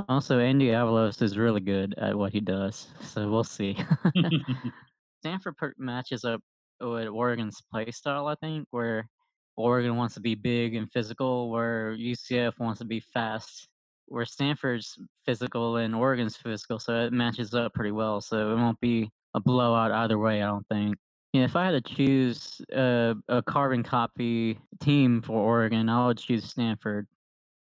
Also, 0.10 0.40
Andy 0.40 0.68
Avalos 0.68 1.22
is 1.22 1.38
really 1.38 1.62
good 1.62 1.96
at 1.98 2.16
what 2.16 2.34
he 2.34 2.42
does, 2.42 2.88
so 3.02 3.30
we'll 3.30 3.46
see. 3.46 3.78
Stanford 5.22 5.56
matches 5.78 6.26
up 6.26 6.42
with 6.82 7.08
Oregon's 7.08 7.62
play 7.72 7.90
style, 7.92 8.28
I 8.28 8.36
think, 8.36 8.68
where 8.72 9.08
Oregon 9.56 9.96
wants 9.96 10.16
to 10.16 10.20
be 10.20 10.36
big 10.36 10.76
and 10.76 10.92
physical, 10.92 11.50
where 11.50 11.96
UCF 11.96 12.60
wants 12.60 12.80
to 12.80 12.86
be 12.86 13.00
fast, 13.00 13.70
where 14.08 14.26
Stanford's 14.26 15.00
physical 15.26 15.78
and 15.78 15.96
Oregon's 15.96 16.36
physical, 16.36 16.78
so 16.78 17.06
it 17.06 17.14
matches 17.14 17.54
up 17.54 17.74
pretty 17.74 17.92
well. 17.92 18.20
So 18.20 18.52
it 18.52 18.56
won't 18.56 18.80
be 18.82 19.10
a 19.34 19.40
blowout 19.40 19.92
either 19.92 20.20
way, 20.20 20.44
I 20.44 20.48
don't 20.48 20.68
think. 20.68 20.98
Yeah, 21.36 21.44
if 21.44 21.58
I 21.58 21.66
had 21.66 21.84
to 21.84 21.96
choose 21.96 22.62
a, 22.72 23.14
a 23.28 23.42
carbon 23.42 23.84
copy 23.84 24.58
team 24.80 25.22
for 25.22 25.34
Oregon, 25.34 25.90
I 25.90 26.08
would 26.08 26.18
choose 26.18 26.46
Stanford. 26.46 27.08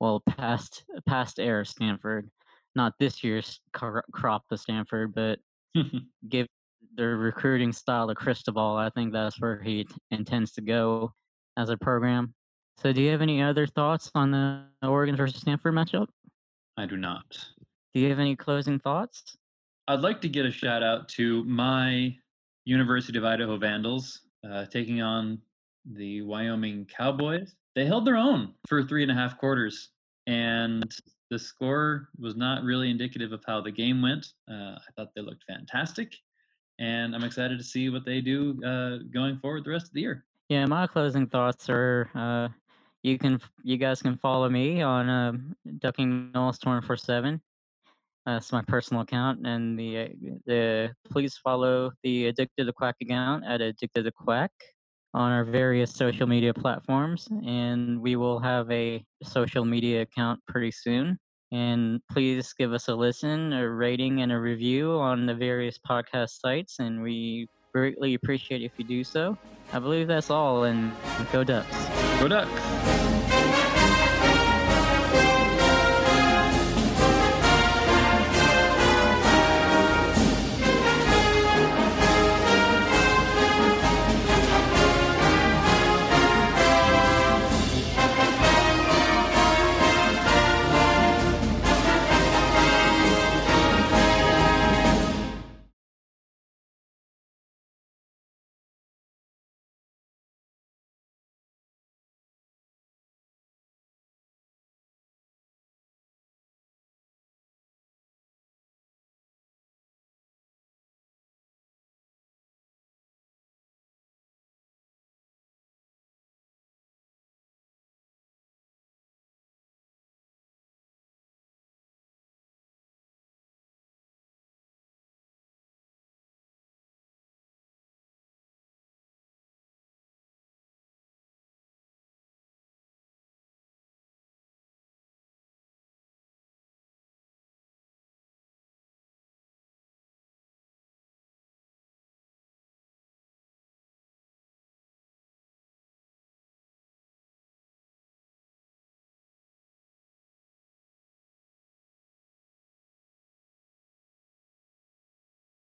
Well, 0.01 0.21
past 0.21 0.85
past 1.07 1.39
era 1.39 1.67
Stanford, 1.67 2.31
not 2.75 2.95
this 2.99 3.23
year's 3.23 3.61
cr- 3.75 3.99
crop 4.13 4.45
of 4.51 4.61
Stanford, 4.61 5.15
but 5.15 5.41
give 6.31 6.47
their 6.95 7.19
recruiting 7.19 7.71
style 7.71 8.09
to 8.09 8.15
Cristobal, 8.15 8.77
I 8.77 8.89
think 8.89 9.13
that's 9.13 9.39
where 9.39 9.61
he 9.61 9.85
t- 9.85 9.95
intends 10.11 10.53
to 10.53 10.63
go 10.63 11.13
as 11.59 11.69
a 11.69 11.77
program. 11.77 12.33
So, 12.79 12.95
do 12.95 13.03
you 13.03 13.11
have 13.11 13.21
any 13.21 13.43
other 13.43 13.67
thoughts 13.67 14.11
on 14.15 14.31
the 14.31 14.65
Oregon 14.83 15.17
versus 15.17 15.39
Stanford 15.39 15.75
matchup? 15.75 16.07
I 16.79 16.87
do 16.87 16.97
not. 16.97 17.27
Do 17.93 18.01
you 18.01 18.09
have 18.09 18.21
any 18.21 18.37
closing 18.37 18.79
thoughts? 18.79 19.37
I'd 19.87 20.01
like 20.01 20.23
to 20.23 20.31
get 20.31 20.47
a 20.47 20.51
shout 20.51 20.83
out 20.83 21.11
to 21.11 21.45
my 21.45 22.17
University 22.65 23.19
of 23.19 23.25
Idaho 23.25 23.57
Vandals 23.57 24.23
uh, 24.49 24.67
taking 24.67 25.03
on 25.03 25.39
the 25.85 26.23
Wyoming 26.23 26.87
Cowboys. 26.87 27.55
They 27.75 27.87
held 27.87 28.07
their 28.07 28.17
own 28.17 28.55
for 28.69 28.83
three 28.83 29.03
and 29.03 29.11
a 29.11 29.15
half 29.15 29.39
quarters, 29.39 29.91
and 30.27 30.85
the 31.31 31.39
score 31.39 32.09
was 32.19 32.37
not 32.37 32.65
really 32.65 32.91
indicative 32.91 33.33
of 33.33 33.43
how 33.47 33.61
the 33.61 33.71
game 33.71 34.03
went. 34.03 34.27
Uh, 34.51 34.77
I 34.77 34.91
thought 34.97 35.09
they 35.15 35.23
looked 35.23 35.45
fantastic, 35.49 36.15
and 36.79 37.15
I'm 37.15 37.25
excited 37.25 37.59
to 37.59 37.65
see 37.65 37.89
what 37.89 38.05
they 38.05 38.21
do 38.21 38.61
uh, 38.65 38.99
going 39.13 39.39
forward 39.39 39.65
the 39.65 39.71
rest 39.71 39.87
of 39.87 39.93
the 39.93 40.01
year. 40.01 40.25
Yeah, 40.49 40.67
my 40.67 40.87
closing 40.87 41.29
thoughts 41.29 41.71
are 41.71 42.11
uh, 42.15 42.49
you 43.03 43.19
can 43.19 43.41
you 43.63 43.77
guys 43.77 44.03
can 44.03 44.17
follow 44.17 44.49
me 44.49 44.83
on 44.83 45.09
uh, 45.09 45.33
Ducking 45.79 46.33
four 46.35 46.97
seven. 46.97 47.41
That's 48.27 48.53
my 48.53 48.63
personal 48.63 49.03
account, 49.03 49.47
and 49.47 49.79
the 49.79 49.99
uh, 49.99 50.09
the 50.47 50.91
please 51.11 51.37
follow 51.37 51.91
the 52.03 52.27
Addicted 52.27 52.67
to 52.67 52.73
Quack 52.73 52.97
account 53.01 53.45
at 53.47 53.61
Addicted 53.61 54.05
to 54.05 54.13
Quack 54.13 54.53
on 55.15 55.33
our 55.33 55.45
various 55.45 55.93
social 55.93 56.27
media 56.27 56.53
platforms, 56.53 57.29
and 57.47 58.01
we 58.01 58.17
will 58.17 58.39
have 58.39 58.71
a 58.71 59.03
social 59.23 59.65
media 59.65 60.03
account 60.03 60.39
pretty 60.47 60.71
soon. 60.71 61.19
And 61.53 62.01
please 62.13 62.53
give 62.53 62.73
us 62.73 62.89
a 62.89 62.95
listen, 62.95 63.53
a 63.55 63.69
rating, 63.69 64.23
and 64.23 64.31
a 64.31 64.39
review 64.39 64.93
on 64.93 65.27
the 65.27 65.35
various 65.35 65.79
podcast 65.79 66.41
sites, 66.41 66.79
and 66.79 67.03
we 67.03 67.49
greatly 67.75 68.15
appreciate 68.15 68.63
if 68.63 68.73
you 68.77 68.85
do 68.85 69.03
so. 69.03 69.37
I 69.73 69.79
believe 69.79 70.07
that's 70.07 70.31
all, 70.31 70.65
and 70.65 70.93
go 71.33 71.43
Ducks. 71.43 71.89
Go 72.21 72.29
Ducks! 72.29 73.20